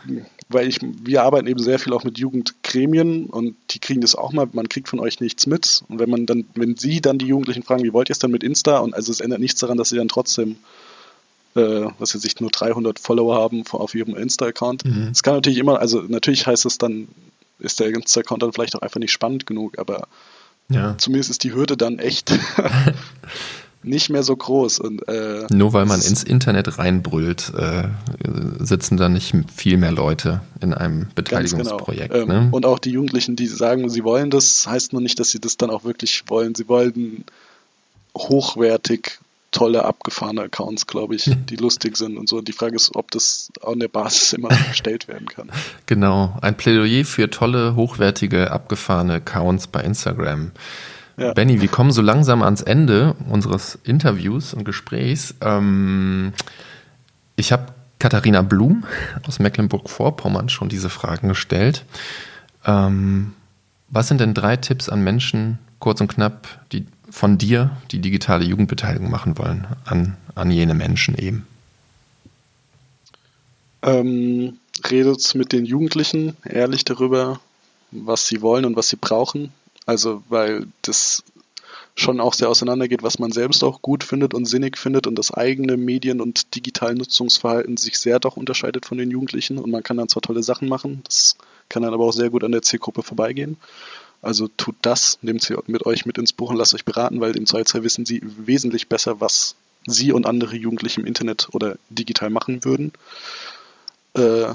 weil 0.48 0.68
ich, 0.68 0.78
wir 0.82 1.22
arbeiten 1.22 1.46
eben 1.46 1.62
sehr 1.62 1.78
viel 1.78 1.92
auch 1.92 2.04
mit 2.04 2.18
Jugendgremien 2.18 3.26
und 3.26 3.56
die 3.70 3.78
kriegen 3.78 4.00
das 4.00 4.14
auch 4.14 4.32
mal, 4.32 4.48
man 4.52 4.68
kriegt 4.68 4.88
von 4.88 5.00
euch 5.00 5.20
nichts 5.20 5.46
mit. 5.46 5.82
Und 5.88 5.98
wenn 5.98 6.10
man 6.10 6.26
dann, 6.26 6.44
wenn 6.54 6.76
sie 6.76 7.00
dann 7.00 7.18
die 7.18 7.26
Jugendlichen 7.26 7.62
fragen, 7.62 7.82
wie 7.82 7.92
wollt 7.92 8.08
ihr 8.08 8.12
es 8.12 8.18
dann 8.18 8.30
mit 8.30 8.42
Insta? 8.42 8.78
Und 8.78 8.94
also 8.94 9.10
es 9.12 9.20
ändert 9.20 9.40
nichts 9.40 9.60
daran, 9.60 9.78
dass 9.78 9.88
sie 9.88 9.96
dann 9.96 10.08
trotzdem, 10.08 10.56
äh, 11.54 11.86
was 11.98 12.10
sie 12.10 12.18
sich 12.18 12.40
nur 12.40 12.50
300 12.50 12.98
Follower 12.98 13.36
haben 13.36 13.64
auf 13.72 13.94
ihrem 13.94 14.14
Insta-Account. 14.14 14.84
Mhm. 14.84 15.08
Es 15.12 15.18
mhm. 15.18 15.22
kann 15.22 15.34
natürlich 15.34 15.58
immer, 15.58 15.80
also 15.80 16.02
natürlich 16.02 16.46
heißt 16.46 16.64
es 16.66 16.78
dann, 16.78 17.08
ist 17.58 17.80
der 17.80 17.88
Insta-Account 17.88 18.42
dann 18.42 18.52
vielleicht 18.52 18.76
auch 18.76 18.82
einfach 18.82 19.00
nicht 19.00 19.12
spannend 19.12 19.46
genug, 19.46 19.78
aber 19.78 20.08
ja. 20.68 20.96
zumindest 20.98 21.30
ist 21.30 21.44
die 21.44 21.52
Hürde 21.52 21.76
dann 21.76 21.98
echt 21.98 22.32
nicht 23.82 24.10
mehr 24.10 24.22
so 24.22 24.36
groß. 24.36 24.78
Und, 24.78 25.06
äh, 25.08 25.46
Nur 25.50 25.72
weil 25.72 25.86
man 25.86 26.00
ins 26.00 26.22
Internet 26.22 26.78
reinbrüllt, 26.78 27.52
äh, 27.56 27.88
sitzen 28.58 28.96
da 28.96 29.08
nicht 29.08 29.34
viel 29.54 29.76
mehr 29.76 29.92
Leute 29.92 30.40
in 30.60 30.74
einem 30.74 31.08
Beteiligungsprojekt. 31.14 32.12
Genau. 32.12 32.22
Ähm, 32.22 32.28
ne? 32.28 32.48
Und 32.50 32.66
auch 32.66 32.78
die 32.78 32.90
Jugendlichen, 32.90 33.36
die 33.36 33.46
sagen, 33.46 33.88
sie 33.88 34.04
wollen 34.04 34.30
das, 34.30 34.66
heißt 34.66 34.92
nur 34.92 35.02
nicht, 35.02 35.18
dass 35.18 35.30
sie 35.30 35.40
das 35.40 35.56
dann 35.56 35.70
auch 35.70 35.84
wirklich 35.84 36.24
wollen. 36.28 36.54
Sie 36.54 36.68
wollen 36.68 37.24
hochwertig 38.16 39.18
tolle, 39.52 39.84
abgefahrene 39.84 40.42
Accounts, 40.42 40.86
glaube 40.86 41.14
ich, 41.14 41.30
die 41.48 41.56
lustig 41.56 41.96
sind 41.96 42.16
und 42.16 42.28
so. 42.28 42.40
Die 42.40 42.52
Frage 42.52 42.74
ist, 42.74 42.96
ob 42.96 43.10
das 43.10 43.50
an 43.64 43.78
der 43.78 43.88
Basis 43.88 44.32
immer 44.32 44.48
gestellt 44.68 45.06
werden 45.06 45.28
kann. 45.28 45.50
Genau, 45.86 46.36
ein 46.40 46.56
Plädoyer 46.56 47.04
für 47.04 47.30
tolle, 47.30 47.76
hochwertige, 47.76 48.50
abgefahrene 48.50 49.14
Accounts 49.14 49.68
bei 49.68 49.82
Instagram. 49.82 50.52
Ja. 51.22 51.32
Benny, 51.34 51.60
wir 51.60 51.68
kommen 51.68 51.92
so 51.92 52.02
langsam 52.02 52.42
ans 52.42 52.62
Ende 52.62 53.14
unseres 53.30 53.78
Interviews 53.84 54.54
und 54.54 54.64
Gesprächs. 54.64 55.36
Ähm, 55.40 56.32
ich 57.36 57.52
habe 57.52 57.66
Katharina 58.00 58.42
Blum 58.42 58.84
aus 59.28 59.38
Mecklenburg-Vorpommern 59.38 60.48
schon 60.48 60.68
diese 60.68 60.90
Fragen 60.90 61.28
gestellt. 61.28 61.84
Ähm, 62.66 63.34
was 63.88 64.08
sind 64.08 64.20
denn 64.20 64.34
drei 64.34 64.56
Tipps 64.56 64.88
an 64.88 65.04
Menschen, 65.04 65.58
kurz 65.78 66.00
und 66.00 66.08
knapp, 66.08 66.48
die 66.72 66.86
von 67.08 67.38
dir 67.38 67.76
die 67.92 68.00
digitale 68.00 68.44
Jugendbeteiligung 68.44 69.08
machen 69.08 69.38
wollen, 69.38 69.68
an, 69.84 70.16
an 70.34 70.50
jene 70.50 70.74
Menschen 70.74 71.16
eben? 71.16 71.46
Ähm, 73.82 74.58
redet 74.90 75.36
mit 75.36 75.52
den 75.52 75.66
Jugendlichen 75.66 76.36
ehrlich 76.44 76.84
darüber, 76.84 77.38
was 77.92 78.26
sie 78.26 78.42
wollen 78.42 78.64
und 78.64 78.74
was 78.74 78.88
sie 78.88 78.96
brauchen. 78.96 79.52
Also, 79.86 80.22
weil 80.28 80.66
das 80.82 81.24
schon 81.94 82.20
auch 82.20 82.34
sehr 82.34 82.48
auseinandergeht, 82.48 83.02
was 83.02 83.18
man 83.18 83.32
selbst 83.32 83.62
auch 83.62 83.82
gut 83.82 84.02
findet 84.02 84.32
und 84.32 84.46
sinnig 84.46 84.78
findet 84.78 85.06
und 85.06 85.16
das 85.16 85.32
eigene 85.32 85.76
Medien- 85.76 86.20
und 86.20 86.54
Digitalnutzungsverhalten 86.54 87.76
sich 87.76 87.98
sehr 87.98 88.18
doch 88.18 88.36
unterscheidet 88.36 88.86
von 88.86 88.98
den 88.98 89.10
Jugendlichen 89.10 89.58
und 89.58 89.70
man 89.70 89.82
kann 89.82 89.98
dann 89.98 90.08
zwar 90.08 90.22
tolle 90.22 90.42
Sachen 90.42 90.68
machen, 90.68 91.02
das 91.04 91.36
kann 91.68 91.82
dann 91.82 91.92
aber 91.92 92.04
auch 92.04 92.12
sehr 92.12 92.30
gut 92.30 92.44
an 92.44 92.52
der 92.52 92.62
Zielgruppe 92.62 93.02
vorbeigehen. 93.02 93.58
Also 94.22 94.48
tut 94.56 94.76
das, 94.82 95.18
nehmt 95.20 95.42
sie 95.42 95.56
mit 95.66 95.84
euch 95.84 96.06
mit 96.06 96.16
ins 96.16 96.32
Buch 96.32 96.50
und 96.50 96.56
lasst 96.56 96.74
euch 96.74 96.84
beraten, 96.84 97.20
weil 97.20 97.36
im 97.36 97.46
Zweifelsfall 97.46 97.82
wissen 97.82 98.06
sie 98.06 98.22
wesentlich 98.22 98.88
besser, 98.88 99.20
was 99.20 99.56
sie 99.86 100.12
und 100.12 100.26
andere 100.26 100.56
Jugendliche 100.56 101.00
im 101.00 101.06
Internet 101.06 101.48
oder 101.52 101.76
digital 101.90 102.30
machen 102.30 102.64
würden. 102.64 102.92
Äh, 104.14 104.54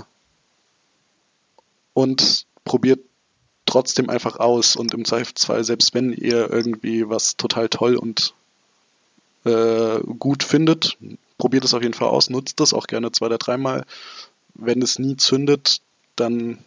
und 1.93 2.45
probiert 2.63 2.99
trotzdem 3.67 4.09
einfach 4.09 4.37
aus 4.39 4.75
und 4.75 4.93
im 4.93 5.05
Zweifelsfall, 5.05 5.63
selbst 5.63 5.93
wenn 5.93 6.11
ihr 6.13 6.49
irgendwie 6.49 7.07
was 7.07 7.37
total 7.37 7.69
toll 7.69 7.95
und 7.95 8.33
äh, 9.45 9.99
gut 10.17 10.43
findet, 10.43 10.97
probiert 11.37 11.65
es 11.65 11.73
auf 11.73 11.83
jeden 11.83 11.93
Fall 11.93 12.09
aus, 12.09 12.29
nutzt 12.29 12.59
es 12.61 12.73
auch 12.73 12.87
gerne 12.87 13.11
zwei 13.11 13.27
oder 13.27 13.37
dreimal. 13.37 13.85
Wenn 14.55 14.81
es 14.81 14.97
nie 14.97 15.17
zündet, 15.17 15.81
dann 16.15 16.57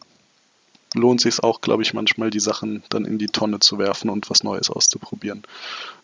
lohnt 0.95 1.21
sich 1.21 1.43
auch, 1.43 1.61
glaube 1.61 1.83
ich, 1.83 1.95
manchmal 1.95 2.31
die 2.31 2.41
Sachen 2.41 2.83
dann 2.89 3.05
in 3.05 3.19
die 3.19 3.27
Tonne 3.27 3.61
zu 3.61 3.79
werfen 3.79 4.11
und 4.11 4.29
was 4.29 4.43
Neues 4.43 4.71
auszuprobieren. 4.71 5.43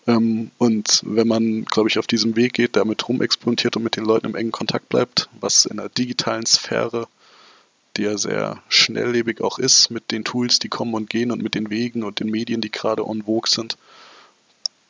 Ähm, 0.07 0.51
und 0.59 1.03
wenn 1.05 1.29
man, 1.29 1.65
glaube 1.65 1.89
ich, 1.89 1.99
auf 1.99 2.07
diesem 2.07 2.37
Weg 2.37 2.55
geht, 2.55 2.77
damit 2.77 3.09
rumexperimentiert 3.09 3.77
und 3.77 3.83
mit 3.83 3.97
den 3.97 4.05
Leuten 4.05 4.27
im 4.27 4.35
engen 4.35 4.53
Kontakt 4.53 4.89
bleibt, 4.89 5.29
was 5.41 5.67
in 5.67 5.79
der 5.79 5.89
digitalen 5.89 6.47
Sphäre 6.47 7.09
die 7.97 8.03
ja 8.03 8.19
sehr 8.19 8.63
schnelllebig 8.69 9.41
auch 9.41 9.59
ist, 9.59 9.91
mit 9.91 10.11
den 10.11 10.25
Tools, 10.25 10.59
die 10.59 10.69
kommen 10.69 10.95
und 10.95 11.11
gehen 11.11 11.31
und 11.31 11.43
mit 11.43 11.55
den 11.55 11.71
Wegen 11.71 12.05
und 12.05 12.21
den 12.21 12.31
Medien, 12.31 12.61
die 12.61 12.71
gerade 12.71 13.07
on 13.07 13.23
vogue 13.23 13.49
sind, 13.49 13.77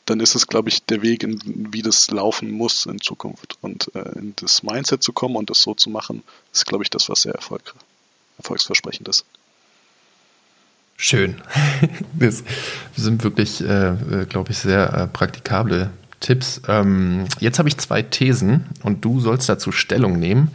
dann 0.07 0.21
ist 0.21 0.35
es, 0.35 0.47
glaube 0.47 0.69
ich, 0.69 0.85
der 0.85 1.03
Weg, 1.03 1.23
in, 1.25 1.41
wie 1.73 1.83
das 1.83 2.11
laufen 2.11 2.51
muss 2.51 2.87
in 2.87 3.01
Zukunft. 3.01 3.59
Und 3.61 3.91
äh, 3.95 4.19
in 4.19 4.35
das 4.37 4.63
Mindset 4.63 5.03
zu 5.03 5.13
kommen 5.13 5.37
und 5.37 5.51
das 5.51 5.61
so 5.61 5.75
zu 5.75 5.91
machen, 5.91 6.23
ist, 6.53 6.67
glaube 6.67 6.85
ich, 6.85 6.91
das, 6.91 7.09
was 7.09 7.23
sehr 7.23 7.35
erfolg, 7.35 7.75
erfolgsversprechend 8.39 9.09
ist. 9.09 9.25
Schön. 10.97 11.43
Das 12.19 12.43
sind 12.97 13.23
wirklich, 13.25 13.61
äh, 13.61 13.89
äh 13.89 14.27
glaube 14.27 14.53
ich, 14.53 14.59
sehr 14.59 14.93
äh, 14.93 15.07
praktikable 15.07 15.91
Tipps. 16.21 16.63
Ähm, 16.67 17.27
jetzt 17.41 17.59
habe 17.59 17.69
ich 17.69 17.77
zwei 17.77 18.01
Thesen 18.01 18.67
und 18.83 19.05
du 19.05 19.21
sollst 19.21 19.49
dazu 19.49 19.71
Stellung 19.71 20.19
nehmen. 20.19 20.53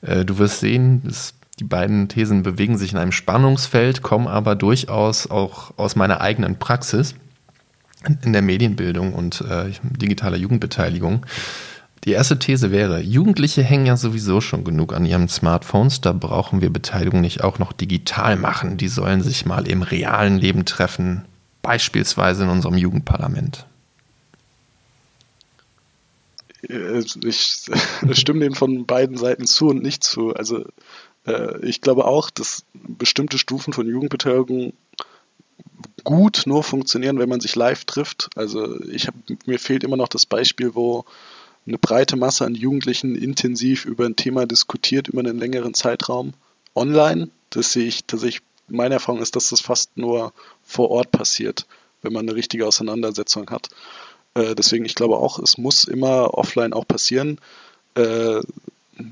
Äh, 0.00 0.24
du 0.24 0.38
wirst 0.38 0.60
sehen, 0.60 1.02
das, 1.04 1.34
die 1.60 1.64
beiden 1.64 2.08
Thesen 2.08 2.42
bewegen 2.42 2.76
sich 2.76 2.92
in 2.92 2.98
einem 2.98 3.12
Spannungsfeld, 3.12 4.02
kommen 4.02 4.26
aber 4.26 4.56
durchaus 4.56 5.30
auch 5.30 5.72
aus 5.76 5.94
meiner 5.94 6.20
eigenen 6.20 6.58
Praxis 6.58 7.14
in 8.22 8.32
der 8.32 8.42
Medienbildung 8.42 9.14
und 9.14 9.40
äh, 9.42 9.70
digitaler 9.82 10.36
Jugendbeteiligung. 10.36 11.24
Die 12.04 12.12
erste 12.12 12.38
These 12.38 12.70
wäre, 12.70 13.00
Jugendliche 13.00 13.62
hängen 13.62 13.86
ja 13.86 13.96
sowieso 13.96 14.42
schon 14.42 14.62
genug 14.62 14.92
an 14.92 15.06
ihren 15.06 15.28
Smartphones, 15.28 16.02
da 16.02 16.12
brauchen 16.12 16.60
wir 16.60 16.70
Beteiligung 16.70 17.22
nicht 17.22 17.42
auch 17.42 17.58
noch 17.58 17.72
digital 17.72 18.36
machen. 18.36 18.76
Die 18.76 18.88
sollen 18.88 19.22
sich 19.22 19.46
mal 19.46 19.66
im 19.66 19.80
realen 19.80 20.36
Leben 20.36 20.66
treffen, 20.66 21.24
beispielsweise 21.62 22.42
in 22.42 22.50
unserem 22.50 22.76
Jugendparlament. 22.76 23.64
Äh, 26.68 27.04
ich 27.24 27.70
stimme 28.12 28.40
dem 28.40 28.54
von 28.54 28.84
beiden 28.84 29.16
Seiten 29.16 29.46
zu 29.46 29.68
und 29.68 29.82
nicht 29.82 30.04
zu. 30.04 30.34
Also 30.34 30.66
ich 31.62 31.80
glaube 31.80 32.04
auch, 32.04 32.30
dass 32.30 32.64
bestimmte 32.74 33.38
Stufen 33.38 33.72
von 33.72 33.88
Jugendbeteiligung 33.88 34.74
gut 36.04 36.42
nur 36.46 36.62
funktionieren, 36.62 37.18
wenn 37.18 37.28
man 37.28 37.40
sich 37.40 37.56
live 37.56 37.84
trifft. 37.84 38.28
Also 38.36 38.80
ich 38.82 39.06
hab, 39.06 39.14
mir 39.46 39.58
fehlt 39.58 39.84
immer 39.84 39.96
noch 39.96 40.08
das 40.08 40.26
Beispiel, 40.26 40.74
wo 40.74 41.04
eine 41.66 41.78
breite 41.78 42.16
Masse 42.16 42.44
an 42.44 42.54
Jugendlichen 42.54 43.16
intensiv 43.16 43.86
über 43.86 44.04
ein 44.04 44.16
Thema 44.16 44.46
diskutiert, 44.46 45.08
über 45.08 45.20
einen 45.20 45.38
längeren 45.38 45.74
Zeitraum 45.74 46.34
online. 46.74 47.30
Das 47.50 47.72
sehe 47.72 47.86
ich 47.86 48.04
tatsächlich, 48.04 48.42
meine 48.68 48.94
Erfahrung 48.94 49.22
ist, 49.22 49.34
dass 49.34 49.48
das 49.48 49.60
fast 49.60 49.96
nur 49.96 50.32
vor 50.62 50.90
Ort 50.90 51.10
passiert, 51.10 51.66
wenn 52.02 52.12
man 52.12 52.28
eine 52.28 52.36
richtige 52.36 52.66
Auseinandersetzung 52.66 53.50
hat. 53.50 53.70
Äh, 54.34 54.54
deswegen, 54.54 54.84
ich 54.84 54.94
glaube 54.94 55.16
auch, 55.16 55.38
es 55.38 55.56
muss 55.56 55.84
immer 55.84 56.34
offline 56.34 56.74
auch 56.74 56.86
passieren, 56.86 57.40
äh, 57.94 58.40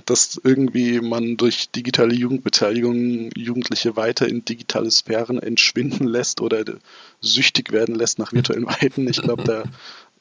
dass 0.07 0.41
irgendwie 0.43 1.01
man 1.01 1.37
durch 1.37 1.71
digitale 1.71 2.15
Jugendbeteiligung 2.15 3.31
Jugendliche 3.37 3.97
weiter 3.97 4.29
in 4.29 4.45
digitale 4.45 4.91
Sphären 4.91 5.39
entschwinden 5.39 6.07
lässt 6.07 6.41
oder 6.41 6.65
süchtig 7.21 7.73
werden 7.73 7.95
lässt 7.95 8.19
nach 8.19 8.33
virtuellen 8.33 8.67
Weiten. 8.67 9.09
Ich 9.09 9.23
glaube, 9.23 9.45
da 9.45 9.65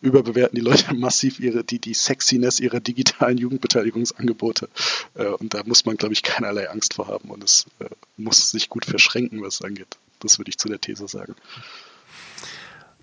überbewerten 0.01 0.55
die 0.55 0.61
Leute 0.61 0.93
massiv 0.95 1.39
ihre, 1.39 1.63
die, 1.63 1.79
die 1.79 1.93
Sexiness 1.93 2.59
ihrer 2.59 2.79
digitalen 2.79 3.37
Jugendbeteiligungsangebote. 3.37 4.67
Äh, 5.13 5.27
und 5.27 5.53
da 5.53 5.63
muss 5.65 5.85
man, 5.85 5.97
glaube 5.97 6.13
ich, 6.13 6.23
keinerlei 6.23 6.69
Angst 6.69 6.95
vor 6.95 7.07
haben 7.07 7.29
und 7.29 7.43
es 7.43 7.67
äh, 7.79 7.85
muss 8.17 8.49
sich 8.49 8.69
gut 8.69 8.85
verschränken, 8.85 9.41
was 9.41 9.55
es 9.55 9.61
angeht. 9.61 9.97
Das 10.19 10.39
würde 10.39 10.49
ich 10.49 10.57
zu 10.57 10.67
der 10.67 10.81
These 10.81 11.07
sagen. 11.07 11.35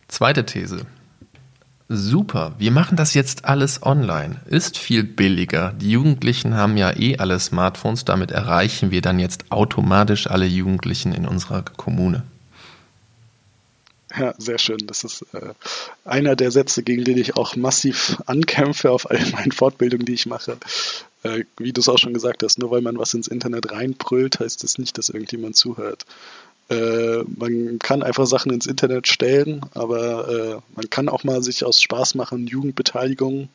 Zweite 0.08 0.44
These. 0.44 0.86
Super, 1.90 2.54
wir 2.58 2.70
machen 2.70 2.96
das 2.98 3.14
jetzt 3.14 3.46
alles 3.46 3.82
online. 3.82 4.42
Ist 4.44 4.76
viel 4.76 5.04
billiger. 5.04 5.72
Die 5.72 5.90
Jugendlichen 5.90 6.54
haben 6.54 6.76
ja 6.76 6.94
eh 6.94 7.16
alle 7.16 7.40
Smartphones, 7.40 8.04
damit 8.04 8.30
erreichen 8.30 8.90
wir 8.90 9.00
dann 9.00 9.18
jetzt 9.18 9.50
automatisch 9.50 10.26
alle 10.26 10.44
Jugendlichen 10.44 11.14
in 11.14 11.26
unserer 11.26 11.62
Kommune. 11.62 12.24
Ja, 14.18 14.34
sehr 14.36 14.58
schön. 14.58 14.86
Das 14.86 15.04
ist 15.04 15.24
äh, 15.32 15.54
einer 16.04 16.36
der 16.36 16.50
Sätze, 16.50 16.82
gegen 16.82 17.04
den 17.04 17.16
ich 17.16 17.36
auch 17.36 17.56
massiv 17.56 18.18
ankämpfe 18.26 18.90
auf 18.90 19.10
all 19.10 19.24
meinen 19.32 19.52
Fortbildungen, 19.52 20.04
die 20.04 20.14
ich 20.14 20.26
mache. 20.26 20.58
Äh, 21.22 21.44
wie 21.56 21.72
du 21.72 21.80
es 21.80 21.88
auch 21.88 21.98
schon 21.98 22.14
gesagt 22.14 22.42
hast, 22.42 22.58
nur 22.58 22.70
weil 22.70 22.82
man 22.82 22.98
was 22.98 23.14
ins 23.14 23.28
Internet 23.28 23.72
reinbrüllt, 23.72 24.40
heißt 24.40 24.62
das 24.62 24.76
nicht, 24.76 24.98
dass 24.98 25.08
irgendjemand 25.08 25.56
zuhört. 25.56 26.04
Äh, 26.70 27.22
man 27.36 27.78
kann 27.78 28.02
einfach 28.02 28.26
Sachen 28.26 28.52
ins 28.52 28.66
Internet 28.66 29.08
stellen, 29.08 29.64
aber 29.74 30.28
äh, 30.28 30.60
man 30.76 30.90
kann 30.90 31.08
auch 31.08 31.24
mal 31.24 31.42
sich 31.42 31.64
aus 31.64 31.80
Spaß 31.80 32.14
machen, 32.14 32.46
Jugendbeteiligung 32.46 33.48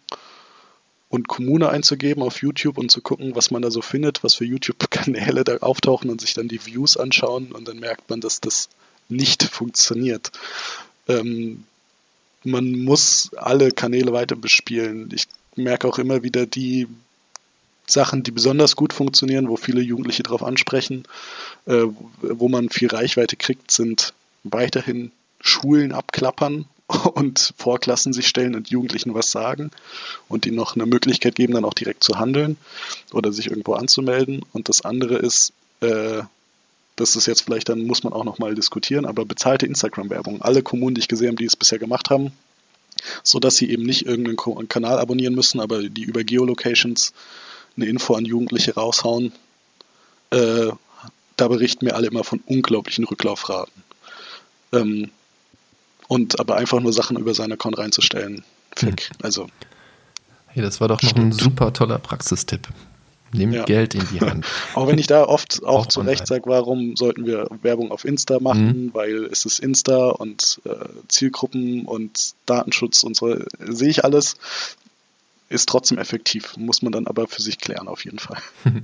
und 1.10 1.28
Kommune 1.28 1.69
einzugeben 1.69 2.23
auf 2.23 2.41
YouTube 2.41 2.80
und 2.80 2.89
zu 2.89 3.02
gucken, 3.02 3.36
was 3.36 3.52
man 3.52 3.62
da 3.62 3.69
so 3.69 3.82
findet, 3.82 4.23
was 4.23 4.34
für 4.34 4.45
YouTube-Kanäle 4.45 5.43
da 5.43 5.58
auftauchen 5.58 6.10
und 6.10 6.21
sich 6.21 6.34
dann 6.34 6.47
die 6.47 6.65
Views 6.65 6.97
anschauen 6.97 7.52
und 7.52 7.67
dann 7.67 7.80
merkt 7.80 8.10
man, 8.10 8.19
dass 8.19 8.41
das 8.41 8.69
nicht 9.10 9.43
funktioniert. 9.43 10.32
Ähm, 11.08 11.65
man 12.43 12.71
muss 12.71 13.32
alle 13.36 13.71
Kanäle 13.71 14.12
weiter 14.12 14.36
bespielen. 14.36 15.10
Ich 15.13 15.28
merke 15.56 15.88
auch 15.88 15.99
immer 15.99 16.23
wieder 16.23 16.45
die 16.45 16.88
Sachen, 17.88 18.24
die 18.24 18.32
besonders 18.32 18.76
gut 18.76 18.93
funktionieren, 18.93 19.50
wo 19.50 19.58
viele 19.58 19.82
Jugendliche 19.82 20.24
darauf 20.24 20.43
ansprechen, 20.43 21.04
äh, 21.65 21.84
wo 22.22 22.48
man 22.50 22.69
viel 22.69 22.88
Reichweite 22.88 23.36
kriegt, 23.36 23.72
sind 23.72 24.13
weiterhin 24.43 25.12
Schulen 25.41 25.91
abklappern 25.91 26.65
und 27.13 27.54
Vorklassen 27.58 28.13
sich 28.13 28.28
stellen 28.28 28.56
und 28.56 28.69
Jugendlichen 28.69 29.13
was 29.13 29.32
sagen 29.32 29.72
und 30.30 30.46
ihnen 30.46 30.56
noch 30.56 30.76
eine 30.76 30.86
Möglichkeit 30.86 31.36
geben, 31.36 31.54
dann 31.54 31.65
auch 31.65 31.74
direkt 31.74 32.04
zu 32.04 32.19
handeln 32.19 32.58
oder 33.12 33.32
sich 33.32 33.48
irgendwo 33.48 33.74
anzumelden. 33.74 34.43
Und 34.54 34.69
das 34.69 34.82
andere 34.86 35.15
ist, 35.15 35.54
äh, 35.82 36.24
das 36.96 37.15
ist 37.15 37.26
jetzt 37.26 37.41
vielleicht, 37.41 37.69
dann 37.69 37.84
muss 37.84 38.04
man 38.04 38.13
auch 38.13 38.24
nochmal 38.24 38.56
diskutieren, 38.56 39.06
aber 39.06 39.26
bezahlte 39.26 39.65
Instagram-Werbung. 39.65 40.41
Alle 40.41 40.62
Kommunen, 40.62 40.96
die 40.96 41.02
ich 41.02 41.08
gesehen 41.08 41.30
habe, 41.30 41.38
die 41.38 41.46
es 41.46 41.56
bisher 41.56 41.80
gemacht 41.80 42.10
haben, 42.10 42.32
so 43.24 43.39
dass 43.39 43.58
sie 43.58 43.69
eben 43.69 43.84
nicht 43.84 44.06
irgendeinen 44.06 44.69
Kanal 44.69 45.00
abonnieren 45.00 45.36
müssen, 45.36 45.60
aber 45.60 45.84
die 45.84 46.04
über 46.04 46.24
Geolocations 46.24 47.13
eine 47.76 47.86
Info 47.86 48.16
an 48.16 48.26
Jugendliche 48.26 48.76
raushauen. 48.76 49.32
Äh, 50.32 50.72
da 51.36 51.48
berichten 51.48 51.86
mir 51.86 51.96
alle 51.96 52.08
immer 52.08 52.24
von 52.24 52.42
unglaublichen 52.46 53.06
Rücklaufraten. 53.06 53.84
Ähm, 54.72 55.10
und 56.08 56.40
aber 56.40 56.58
einfach 56.58 56.80
nur 56.80 56.94
Sachen 56.94 57.18
über 57.18 57.34
seinen 57.34 57.54
Account 57.54 57.78
reinzustellen. 57.78 58.44
Hm. 58.80 58.96
Also. 59.22 59.48
Hey, 60.48 60.62
das 60.62 60.80
war 60.82 60.88
doch 60.88 61.02
noch 61.02 61.16
ein 61.16 61.32
super 61.32 61.74
toller 61.74 61.98
Praxistipp. 61.98 62.68
Nehmt 63.34 63.56
ja. 63.56 63.64
Geld 63.64 63.96
in 63.96 64.06
die 64.12 64.22
Hand. 64.22 64.46
auch 64.76 64.88
wenn 64.88 65.00
ich 65.00 65.08
da 65.08 65.24
oft 65.24 65.64
auch, 65.64 65.80
auch 65.80 65.86
zu 65.88 66.02
Recht 66.02 66.28
sage, 66.28 66.44
warum 66.46 66.96
sollten 66.96 67.26
wir 67.26 67.48
Werbung 67.64 67.92
auf 67.92 68.06
Insta 68.06 68.40
machen, 68.40 68.86
mhm. 68.86 68.94
weil 68.94 69.26
es 69.26 69.46
ist 69.46 69.60
Insta 69.60 70.10
und 70.10 70.62
äh, 70.66 70.76
Zielgruppen 71.08 71.86
und 71.86 72.36
Datenschutz 72.46 73.04
und 73.04 73.16
so, 73.16 73.36
sehe 73.60 73.90
ich 73.90 74.06
alles 74.06 74.36
ist 75.49 75.69
trotzdem 75.69 75.97
effektiv. 75.97 76.58
Muss 76.58 76.82
man 76.82 76.91
dann 76.91 77.08
aber 77.08 77.27
für 77.27 77.41
sich 77.41 77.58
klären, 77.60 77.88
auf 77.88 78.06
jeden 78.06 78.19
Fall. 78.19 78.41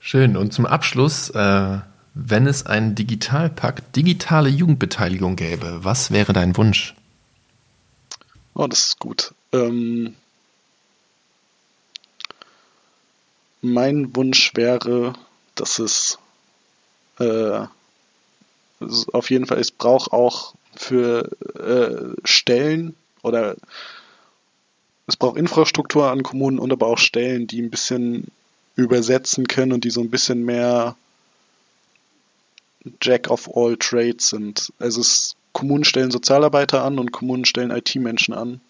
Schön. 0.00 0.36
Und 0.36 0.52
zum 0.52 0.66
Abschluss, 0.66 1.30
äh, 1.30 1.78
wenn 2.14 2.46
es 2.46 2.66
einen 2.66 2.94
Digitalpakt, 2.94 3.96
digitale 3.96 4.48
Jugendbeteiligung 4.48 5.36
gäbe, 5.36 5.80
was 5.82 6.10
wäre 6.10 6.32
dein 6.32 6.56
Wunsch? 6.56 6.94
Oh, 8.54 8.66
das 8.66 8.88
ist 8.88 8.98
gut. 8.98 9.34
Ähm, 9.52 10.14
mein 13.62 14.14
Wunsch 14.14 14.52
wäre, 14.54 15.14
dass 15.54 15.78
es 15.78 16.18
äh, 17.18 17.66
auf 19.12 19.30
jeden 19.30 19.46
Fall, 19.46 19.58
es 19.58 19.70
braucht 19.70 20.12
auch 20.12 20.54
für 20.76 21.30
äh, 21.58 22.14
Stellen 22.24 22.94
oder 23.22 23.56
es 25.06 25.16
braucht 25.16 25.36
Infrastruktur 25.36 26.10
an 26.10 26.22
Kommunen 26.22 26.58
und 26.58 26.72
aber 26.72 26.86
auch 26.86 26.98
Stellen, 26.98 27.46
die 27.46 27.60
ein 27.60 27.70
bisschen 27.70 28.28
übersetzen 28.76 29.46
können 29.46 29.72
und 29.72 29.84
die 29.84 29.90
so 29.90 30.00
ein 30.00 30.10
bisschen 30.10 30.44
mehr 30.44 30.96
Jack 33.00 33.30
of 33.30 33.56
all 33.56 33.76
Trades 33.76 34.28
sind. 34.28 34.72
Also 34.78 35.00
es, 35.00 35.36
Kommunen 35.52 35.84
stellen 35.84 36.10
Sozialarbeiter 36.10 36.84
an 36.84 36.98
und 36.98 37.12
Kommunen 37.12 37.44
stellen 37.44 37.70
IT-Menschen 37.70 38.34
an. 38.34 38.60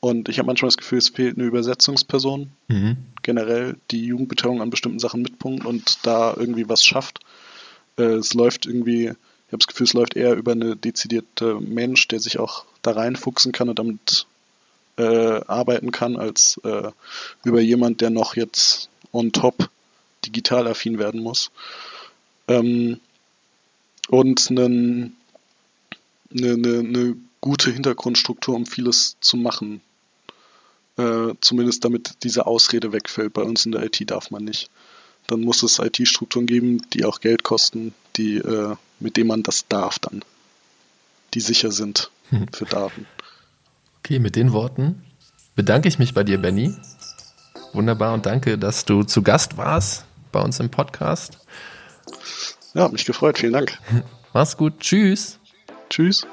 Und 0.00 0.28
ich 0.28 0.38
habe 0.38 0.46
manchmal 0.46 0.68
das 0.68 0.76
Gefühl, 0.76 0.98
es 0.98 1.08
fehlt 1.08 1.36
eine 1.36 1.46
Übersetzungsperson, 1.46 2.50
mhm. 2.68 2.96
generell, 3.22 3.76
die 3.90 4.04
Jugendbetreuung 4.04 4.60
an 4.60 4.70
bestimmten 4.70 4.98
Sachen 4.98 5.22
mitpunkt 5.22 5.64
und 5.64 6.06
da 6.06 6.34
irgendwie 6.36 6.68
was 6.68 6.84
schafft. 6.84 7.20
Äh, 7.96 8.02
es 8.02 8.34
läuft 8.34 8.66
irgendwie, 8.66 9.04
ich 9.04 9.52
habe 9.52 9.58
das 9.58 9.66
Gefühl, 9.66 9.86
es 9.86 9.94
läuft 9.94 10.16
eher 10.16 10.34
über 10.34 10.52
eine 10.52 10.76
dezidierte 10.76 11.60
Mensch, 11.60 12.08
der 12.08 12.20
sich 12.20 12.38
auch 12.38 12.64
da 12.82 12.92
reinfuchsen 12.92 13.52
kann 13.52 13.68
und 13.68 13.78
damit 13.78 14.26
äh, 14.96 15.40
arbeiten 15.46 15.90
kann, 15.90 16.16
als 16.16 16.60
äh, 16.64 16.90
über 17.44 17.60
jemand, 17.60 18.00
der 18.00 18.10
noch 18.10 18.36
jetzt 18.36 18.88
on 19.12 19.32
top 19.32 19.68
digital 20.24 20.66
affin 20.66 20.98
werden 20.98 21.22
muss. 21.22 21.50
Ähm, 22.48 23.00
und 24.08 24.50
einen, 24.50 25.16
eine, 26.30 26.52
eine, 26.52 26.78
eine 26.78 27.16
gute 27.40 27.70
Hintergrundstruktur, 27.70 28.54
um 28.54 28.66
vieles 28.66 29.16
zu 29.20 29.36
machen. 29.36 29.80
Äh, 30.96 31.34
zumindest 31.40 31.84
damit 31.84 32.14
diese 32.22 32.46
Ausrede 32.46 32.92
wegfällt. 32.92 33.34
Bei 33.34 33.42
uns 33.42 33.66
in 33.66 33.72
der 33.72 33.82
IT 33.84 34.10
darf 34.10 34.30
man 34.30 34.44
nicht. 34.44 34.70
dann 35.26 35.40
muss 35.40 35.62
es 35.62 35.80
IT-Strukturen 35.80 36.46
geben, 36.46 36.82
die 36.92 37.04
auch 37.04 37.20
Geld 37.20 37.42
kosten, 37.42 37.92
die, 38.16 38.36
äh, 38.36 38.76
mit 39.00 39.16
denen 39.16 39.28
man 39.28 39.42
das 39.42 39.66
darf 39.68 39.98
dann, 39.98 40.24
die 41.34 41.40
sicher 41.40 41.72
sind 41.72 42.10
hm. 42.30 42.46
für 42.52 42.64
Daten. 42.64 43.06
Okay, 44.06 44.20
mit 44.20 44.36
den 44.36 44.52
Worten 44.52 45.02
bedanke 45.56 45.88
ich 45.88 45.98
mich 45.98 46.14
bei 46.14 46.22
dir, 46.22 46.38
Benny. 46.40 46.72
Wunderbar 47.72 48.14
und 48.14 48.24
danke, 48.24 48.56
dass 48.56 48.84
du 48.84 49.02
zu 49.02 49.20
Gast 49.20 49.56
warst 49.56 50.04
bei 50.30 50.38
uns 50.40 50.60
im 50.60 50.70
Podcast. 50.70 51.38
Ja, 52.72 52.86
mich 52.86 53.04
gefreut. 53.04 53.36
Vielen 53.36 53.54
Dank. 53.54 53.76
Mach's 54.32 54.56
gut. 54.56 54.78
Tschüss. 54.78 55.40
Tschüss. 55.90 56.24